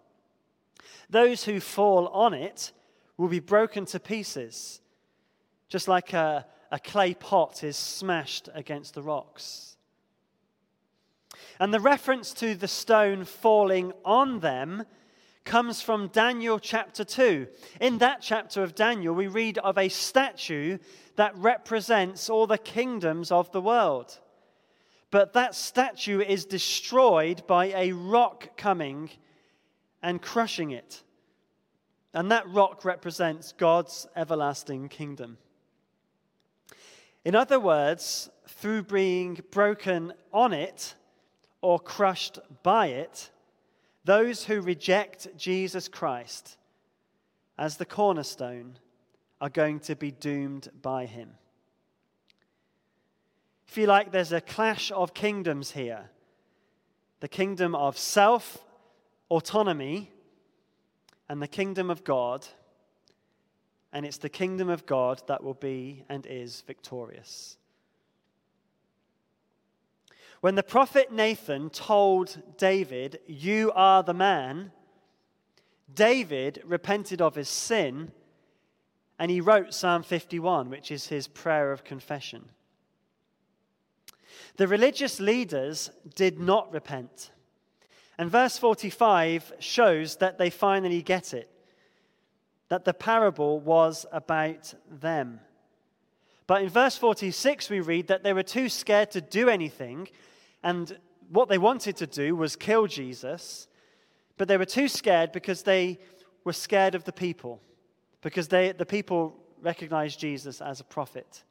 Those 1.08 1.44
who 1.44 1.60
fall 1.60 2.08
on 2.08 2.34
it 2.34 2.72
will 3.16 3.28
be 3.28 3.40
broken 3.40 3.84
to 3.86 4.00
pieces, 4.00 4.80
just 5.68 5.88
like 5.88 6.12
a, 6.12 6.46
a 6.70 6.78
clay 6.78 7.14
pot 7.14 7.64
is 7.64 7.76
smashed 7.76 8.48
against 8.54 8.94
the 8.94 9.02
rocks. 9.02 9.76
And 11.58 11.72
the 11.72 11.80
reference 11.80 12.32
to 12.34 12.54
the 12.54 12.68
stone 12.68 13.24
falling 13.24 13.92
on 14.04 14.40
them 14.40 14.84
comes 15.44 15.80
from 15.80 16.08
Daniel 16.08 16.58
chapter 16.58 17.04
2. 17.04 17.46
In 17.80 17.98
that 17.98 18.20
chapter 18.20 18.62
of 18.62 18.74
Daniel, 18.74 19.14
we 19.14 19.28
read 19.28 19.58
of 19.58 19.78
a 19.78 19.88
statue 19.88 20.78
that 21.14 21.36
represents 21.36 22.28
all 22.28 22.46
the 22.46 22.58
kingdoms 22.58 23.30
of 23.30 23.50
the 23.52 23.60
world. 23.60 24.18
But 25.10 25.32
that 25.32 25.54
statue 25.54 26.20
is 26.20 26.44
destroyed 26.44 27.46
by 27.46 27.66
a 27.66 27.92
rock 27.92 28.56
coming 28.56 29.10
and 30.02 30.20
crushing 30.20 30.72
it. 30.72 31.02
And 32.16 32.30
that 32.30 32.48
rock 32.48 32.86
represents 32.86 33.52
God's 33.52 34.06
everlasting 34.16 34.88
kingdom. 34.88 35.36
In 37.26 37.34
other 37.34 37.60
words, 37.60 38.30
through 38.48 38.84
being 38.84 39.38
broken 39.50 40.14
on 40.32 40.54
it 40.54 40.94
or 41.60 41.78
crushed 41.78 42.38
by 42.62 42.86
it, 42.86 43.30
those 44.06 44.44
who 44.44 44.62
reject 44.62 45.28
Jesus 45.36 45.88
Christ 45.88 46.56
as 47.58 47.76
the 47.76 47.84
cornerstone 47.84 48.78
are 49.42 49.50
going 49.50 49.78
to 49.80 49.94
be 49.94 50.10
doomed 50.10 50.70
by 50.80 51.04
him. 51.04 51.32
I 53.68 53.70
feel 53.70 53.88
like 53.88 54.10
there's 54.10 54.32
a 54.32 54.40
clash 54.40 54.90
of 54.90 55.12
kingdoms 55.12 55.72
here 55.72 56.08
the 57.20 57.28
kingdom 57.28 57.74
of 57.74 57.98
self 57.98 58.64
autonomy 59.28 60.12
and 61.28 61.40
the 61.42 61.48
kingdom 61.48 61.90
of 61.90 62.04
God. 62.04 62.46
And 63.92 64.04
it's 64.04 64.18
the 64.18 64.28
kingdom 64.28 64.68
of 64.68 64.86
God 64.86 65.22
that 65.26 65.42
will 65.42 65.54
be 65.54 66.04
and 66.08 66.26
is 66.26 66.62
victorious. 66.66 67.56
When 70.40 70.54
the 70.54 70.62
prophet 70.62 71.10
Nathan 71.10 71.70
told 71.70 72.42
David, 72.58 73.20
You 73.26 73.72
are 73.74 74.02
the 74.02 74.14
man, 74.14 74.72
David 75.92 76.62
repented 76.64 77.22
of 77.22 77.36
his 77.36 77.48
sin 77.48 78.12
and 79.18 79.30
he 79.30 79.40
wrote 79.40 79.72
Psalm 79.72 80.02
51, 80.02 80.68
which 80.68 80.90
is 80.90 81.06
his 81.06 81.26
prayer 81.26 81.72
of 81.72 81.84
confession. 81.84 82.50
The 84.56 84.68
religious 84.68 85.20
leaders 85.20 85.90
did 86.14 86.38
not 86.38 86.72
repent. 86.72 87.30
And 88.18 88.30
verse 88.30 88.58
45 88.58 89.52
shows 89.58 90.16
that 90.16 90.38
they 90.38 90.50
finally 90.50 91.02
get 91.02 91.34
it 91.34 91.50
that 92.68 92.84
the 92.84 92.94
parable 92.94 93.60
was 93.60 94.06
about 94.12 94.74
them. 94.90 95.40
But 96.46 96.62
in 96.62 96.68
verse 96.68 96.96
46, 96.96 97.70
we 97.70 97.80
read 97.80 98.08
that 98.08 98.22
they 98.22 98.32
were 98.32 98.42
too 98.42 98.68
scared 98.68 99.10
to 99.12 99.20
do 99.20 99.48
anything, 99.48 100.08
and 100.62 100.96
what 101.28 101.48
they 101.48 101.58
wanted 101.58 101.96
to 101.96 102.06
do 102.06 102.36
was 102.36 102.56
kill 102.56 102.86
Jesus, 102.86 103.68
but 104.36 104.48
they 104.48 104.56
were 104.56 104.64
too 104.64 104.88
scared 104.88 105.32
because 105.32 105.62
they 105.62 105.98
were 106.44 106.52
scared 106.52 106.94
of 106.94 107.04
the 107.04 107.12
people, 107.12 107.60
because 108.20 108.48
they, 108.48 108.72
the 108.72 108.86
people 108.86 109.36
recognized 109.62 110.20
Jesus 110.20 110.60
as 110.60 110.80
a 110.80 110.84
prophet. 110.84 111.42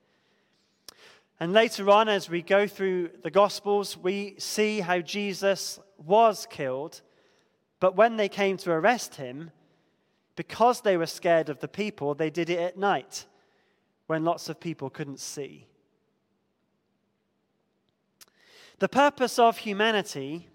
And 1.40 1.52
later 1.52 1.90
on, 1.90 2.08
as 2.08 2.30
we 2.30 2.42
go 2.42 2.66
through 2.66 3.10
the 3.22 3.32
Gospels, 3.32 3.98
we 3.98 4.36
see 4.38 4.80
how 4.80 5.00
Jesus 5.00 5.80
was 5.98 6.48
killed, 6.50 7.02
but 7.80 7.96
when 7.96 8.18
they 8.18 8.30
came 8.30 8.58
to 8.58 8.72
arrest 8.72 9.16
him, 9.16 9.52
because 10.36 10.82
they 10.82 10.98
were 10.98 11.06
scared 11.06 11.50
of 11.50 11.60
the 11.60 11.68
people, 11.68 12.14
they 12.14 12.30
did 12.30 12.50
it 12.50 12.60
at 12.60 12.78
night 12.78 13.26
when 14.08 14.24
lots 14.24 14.50
of 14.50 14.60
people 14.60 14.90
couldn't 14.90 15.20
see. 15.20 15.68
The 18.80 18.90
purpose 18.90 19.40
of 19.40 19.58
humanity 19.58 20.50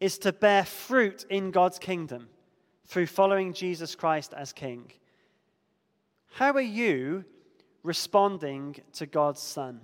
is 0.00 0.18
to 0.18 0.32
bear 0.32 0.64
fruit 0.64 1.26
in 1.28 1.50
God's 1.50 1.78
kingdom 1.78 2.28
through 2.86 3.06
following 3.06 3.52
Jesus 3.52 3.94
Christ 3.94 4.32
as 4.34 4.52
King. 4.52 4.90
How 6.32 6.52
are 6.52 6.60
you 6.60 7.24
responding 7.82 8.76
to 8.94 9.06
God's 9.06 9.42
Son? 9.42 9.80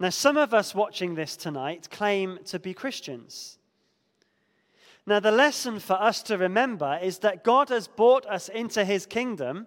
Now, 0.00 0.10
some 0.10 0.36
of 0.36 0.52
us 0.52 0.74
watching 0.74 1.14
this 1.14 1.36
tonight 1.36 1.88
claim 1.90 2.38
to 2.46 2.58
be 2.58 2.74
Christians. 2.74 3.58
Now, 5.06 5.20
the 5.20 5.30
lesson 5.30 5.78
for 5.78 5.94
us 5.94 6.22
to 6.24 6.38
remember 6.38 6.98
is 7.00 7.18
that 7.18 7.44
God 7.44 7.68
has 7.68 7.86
brought 7.86 8.26
us 8.26 8.48
into 8.48 8.84
his 8.84 9.06
kingdom. 9.06 9.66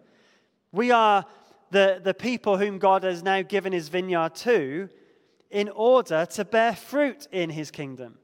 We 0.72 0.92
are 0.92 1.26
the, 1.72 2.02
the 2.04 2.14
people 2.14 2.58
whom 2.58 2.80
God 2.80 3.04
has 3.04 3.24
now 3.24 3.42
given 3.42 3.72
his 3.72 3.88
vineyard 3.90 4.36
to 4.36 4.90
in 5.50 5.70
order 5.70 6.26
to 6.26 6.44
bear 6.44 6.76
fruit 6.76 7.28
in 7.32 7.50
his 7.50 7.72
kingdom. 7.72 8.18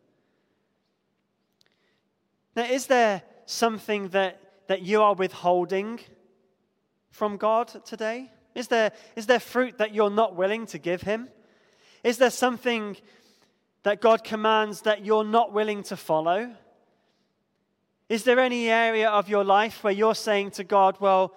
Now, 2.55 2.65
is 2.65 2.87
there 2.87 3.23
something 3.45 4.09
that, 4.09 4.41
that 4.67 4.81
you 4.81 5.01
are 5.01 5.13
withholding 5.13 5.99
from 7.11 7.37
God 7.37 7.67
today? 7.85 8.31
Is 8.55 8.67
there, 8.67 8.91
is 9.15 9.25
there 9.25 9.39
fruit 9.39 9.77
that 9.77 9.93
you're 9.93 10.09
not 10.09 10.35
willing 10.35 10.65
to 10.67 10.77
give 10.77 11.01
him? 11.01 11.29
Is 12.03 12.17
there 12.17 12.29
something 12.29 12.97
that 13.83 14.01
God 14.01 14.23
commands 14.23 14.81
that 14.81 15.05
you're 15.05 15.23
not 15.23 15.53
willing 15.53 15.83
to 15.83 15.95
follow? 15.95 16.53
Is 18.09 18.23
there 18.25 18.39
any 18.39 18.69
area 18.69 19.09
of 19.09 19.29
your 19.29 19.43
life 19.43 19.83
where 19.83 19.93
you're 19.93 20.15
saying 20.15 20.51
to 20.51 20.63
God, 20.63 20.97
Well, 20.99 21.33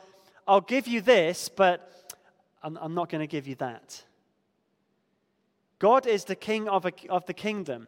I'll 0.47 0.61
give 0.61 0.89
you 0.89 1.01
this, 1.01 1.49
but 1.49 2.15
I'm, 2.63 2.77
I'm 2.81 2.95
not 2.95 3.09
going 3.09 3.21
to 3.21 3.27
give 3.27 3.47
you 3.47 3.55
that? 3.57 4.05
God 5.79 6.07
is 6.07 6.25
the 6.25 6.35
king 6.35 6.69
of, 6.69 6.85
a, 6.85 6.93
of 7.09 7.27
the 7.27 7.35
kingdom, 7.35 7.87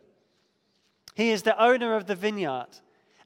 He 1.15 1.31
is 1.31 1.43
the 1.43 1.61
owner 1.61 1.97
of 1.97 2.07
the 2.07 2.15
vineyard, 2.15 2.69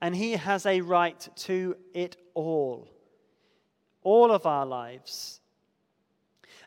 and 0.00 0.16
He 0.16 0.32
has 0.32 0.64
a 0.64 0.80
right 0.80 1.28
to 1.36 1.76
it 1.92 2.16
all, 2.34 2.88
all 4.03 4.32
of 4.32 4.46
our 4.46 4.64
lives. 4.64 5.41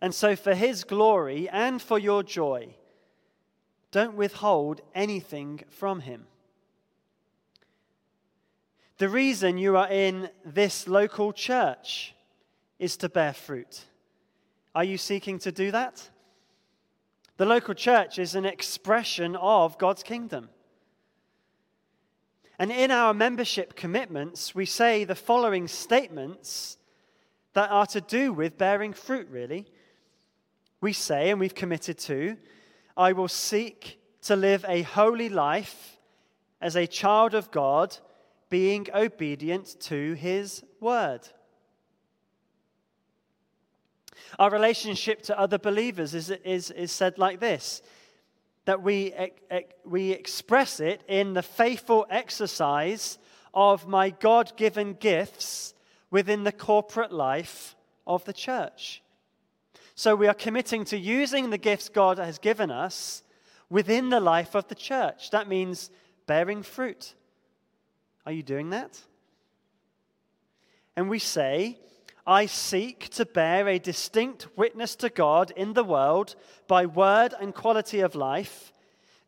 And 0.02 0.14
so, 0.14 0.36
for 0.36 0.54
His 0.54 0.84
glory 0.84 1.50
and 1.50 1.82
for 1.82 1.98
your 1.98 2.24
joy, 2.24 2.76
don't 3.92 4.16
withhold 4.16 4.82
anything 4.94 5.62
from 5.70 6.02
Him. 6.02 6.26
The 8.98 9.10
reason 9.10 9.58
you 9.58 9.76
are 9.78 9.90
in 9.90 10.30
this 10.46 10.88
local 10.88 11.34
church 11.34 12.14
is 12.80 12.98
to 12.98 13.10
bear 13.10 13.34
fruit. 13.34 13.86
Are 14.74 14.84
you 14.84 14.98
seeking 14.98 15.40
to 15.40 15.52
do 15.52 15.72
that? 15.72 16.10
The 17.38 17.46
local 17.46 17.74
church 17.74 18.20
is 18.20 18.36
an 18.36 18.46
expression 18.46 19.36
of 19.36 19.78
God's 19.78 20.04
kingdom. 20.04 20.50
And 22.58 22.72
in 22.72 22.92
our 22.92 23.14
membership 23.14 23.76
commitments, 23.76 24.56
we 24.56 24.66
say 24.66 25.04
the 25.04 25.16
following 25.16 25.68
statements 25.68 26.78
that 27.54 27.70
are 27.70 27.86
to 27.88 28.02
do 28.02 28.32
with 28.32 28.58
bearing 28.58 28.94
fruit, 28.94 29.28
really. 29.30 29.66
We 30.82 30.94
say, 30.94 31.30
and 31.30 31.40
we've 31.40 31.56
committed 31.56 31.98
to, 32.00 32.38
I 32.98 33.14
will 33.14 33.28
seek 33.28 34.00
to 34.24 34.36
live 34.36 34.66
a 34.68 34.82
holy 34.84 35.30
life 35.30 35.98
as 36.62 36.76
a 36.76 36.88
child 36.88 37.34
of 37.34 37.52
God 37.52 37.98
being 38.50 38.88
obedient 38.94 39.80
to 39.82 40.14
his 40.14 40.64
word. 40.80 41.22
Our 44.40 44.50
relationship 44.50 45.22
to 45.24 45.40
other 45.40 45.58
believers 45.58 46.14
is, 46.14 46.30
is, 46.30 46.72
is 46.72 46.92
said 46.92 47.18
like 47.18 47.40
this 47.40 47.82
that 48.66 48.82
we, 48.82 49.14
we 49.86 50.10
express 50.10 50.80
it 50.80 51.04
in 51.08 51.34
the 51.34 51.44
faithful 51.44 52.08
exercise 52.10 53.20
of 53.54 53.88
my 53.88 54.10
God 54.10 54.54
given 54.58 54.94
gifts 54.94 55.76
within 56.10 56.44
the 56.44 56.52
corporate 56.52 57.12
life 57.12 57.76
of 58.08 58.26
the 58.26 58.34
church. 58.34 59.04
So 59.96 60.16
we 60.16 60.28
are 60.28 60.34
committing 60.34 60.86
to 60.86 60.98
using 60.98 61.50
the 61.50 61.58
gifts 61.58 61.90
God 61.90 62.18
has 62.20 62.38
given 62.38 62.70
us 62.70 63.24
within 63.70 64.10
the 64.10 64.20
life 64.20 64.56
of 64.56 64.68
the 64.68 64.76
church. 64.76 65.32
That 65.32 65.48
means 65.48 65.90
bearing 66.28 66.64
fruit 66.64 67.16
are 68.26 68.32
you 68.32 68.44
doing 68.44 68.72
that? 68.72 69.00
And 70.96 71.10
we 71.10 71.20
say, 71.20 71.78
I 72.26 72.48
seek 72.48 73.10
to 73.10 73.26
bear 73.26 73.68
a 73.68 73.78
distinct 73.78 74.48
witness 74.58 74.96
to 74.98 75.10
God 75.10 75.52
in 75.56 75.74
the 75.74 75.84
world 75.84 76.36
by 76.68 76.88
word 76.88 77.36
and 77.40 77.54
quality 77.54 78.00
of 78.00 78.16
life, 78.16 78.74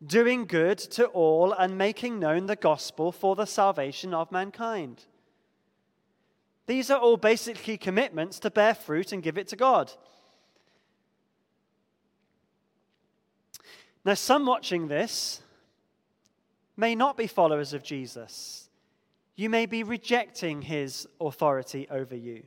doing 0.04 0.46
good 0.46 0.78
to 0.78 1.06
all 1.06 1.52
and 1.52 1.78
making 1.78 2.18
known 2.18 2.46
the 2.46 2.56
gospel 2.56 3.12
for 3.12 3.36
the 3.36 3.46
salvation 3.46 4.12
of 4.14 4.32
mankind. 4.32 5.04
These 6.66 6.90
are 6.90 6.98
all 6.98 7.16
basically 7.16 7.78
commitments 7.78 8.40
to 8.40 8.50
bear 8.50 8.74
fruit 8.74 9.12
and 9.12 9.22
give 9.22 9.38
it 9.38 9.48
to 9.48 9.56
God. 9.56 9.92
Now, 14.04 14.14
some 14.14 14.46
watching 14.46 14.88
this 14.88 15.40
may 16.76 16.94
not 16.94 17.16
be 17.16 17.26
followers 17.26 17.72
of 17.72 17.82
Jesus. 17.82 18.68
You 19.36 19.50
may 19.50 19.66
be 19.66 19.82
rejecting 19.82 20.62
his 20.62 21.06
authority 21.20 21.86
over 21.90 22.16
you. 22.16 22.44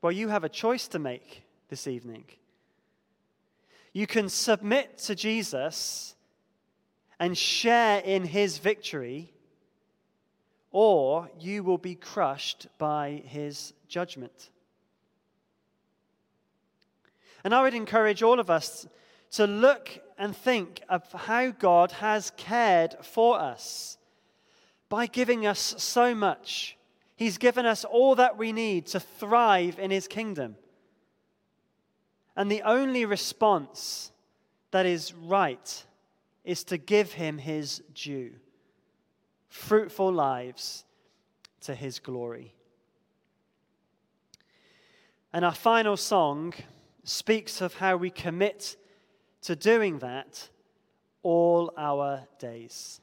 Well, 0.00 0.12
you 0.12 0.28
have 0.28 0.44
a 0.44 0.48
choice 0.48 0.88
to 0.88 0.98
make 0.98 1.42
this 1.68 1.86
evening. 1.86 2.24
You 3.92 4.06
can 4.06 4.28
submit 4.28 4.98
to 4.98 5.14
Jesus 5.14 6.14
and 7.20 7.36
share 7.38 8.00
in 8.00 8.24
his 8.24 8.58
victory, 8.58 9.32
or 10.70 11.30
you 11.38 11.62
will 11.62 11.78
be 11.78 11.94
crushed 11.94 12.66
by 12.78 13.22
his 13.26 13.74
judgment. 13.86 14.50
And 17.44 17.54
I 17.54 17.62
would 17.62 17.74
encourage 17.74 18.22
all 18.22 18.40
of 18.40 18.50
us 18.50 18.86
to 19.32 19.46
look 19.46 20.00
and 20.18 20.36
think 20.36 20.82
of 20.88 21.10
how 21.12 21.50
God 21.50 21.92
has 21.92 22.32
cared 22.36 22.96
for 23.02 23.38
us 23.38 23.96
by 24.88 25.06
giving 25.06 25.46
us 25.46 25.74
so 25.78 26.14
much. 26.14 26.76
He's 27.16 27.38
given 27.38 27.64
us 27.64 27.84
all 27.84 28.14
that 28.16 28.36
we 28.36 28.52
need 28.52 28.86
to 28.88 29.00
thrive 29.00 29.78
in 29.78 29.90
His 29.90 30.06
kingdom. 30.06 30.56
And 32.36 32.50
the 32.50 32.62
only 32.62 33.04
response 33.04 34.12
that 34.70 34.86
is 34.86 35.14
right 35.14 35.84
is 36.44 36.64
to 36.64 36.76
give 36.76 37.12
Him 37.12 37.38
His 37.38 37.82
due 37.94 38.32
fruitful 39.48 40.12
lives 40.12 40.84
to 41.62 41.74
His 41.74 41.98
glory. 41.98 42.54
And 45.32 45.44
our 45.44 45.54
final 45.54 45.96
song 45.96 46.52
speaks 47.04 47.60
of 47.60 47.74
how 47.74 47.96
we 47.96 48.10
commit 48.10 48.76
to 49.42 49.56
doing 49.56 49.98
that 50.00 50.48
all 51.22 51.72
our 51.76 52.26
days. 52.38 53.00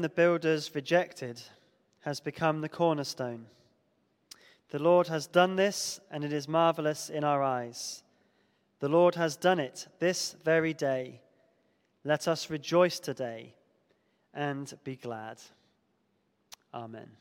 The 0.00 0.08
builders 0.08 0.74
rejected 0.74 1.40
has 2.00 2.20
become 2.20 2.60
the 2.60 2.68
cornerstone. 2.68 3.46
The 4.70 4.78
Lord 4.78 5.08
has 5.08 5.26
done 5.26 5.56
this, 5.56 6.00
and 6.10 6.24
it 6.24 6.32
is 6.32 6.48
marvelous 6.48 7.10
in 7.10 7.24
our 7.24 7.42
eyes. 7.42 8.02
The 8.78 8.88
Lord 8.88 9.16
has 9.16 9.36
done 9.36 9.58
it 9.58 9.88
this 9.98 10.36
very 10.44 10.72
day. 10.72 11.20
Let 12.04 12.28
us 12.28 12.48
rejoice 12.48 12.98
today 12.98 13.54
and 14.32 14.72
be 14.84 14.96
glad. 14.96 15.38
Amen. 16.72 17.19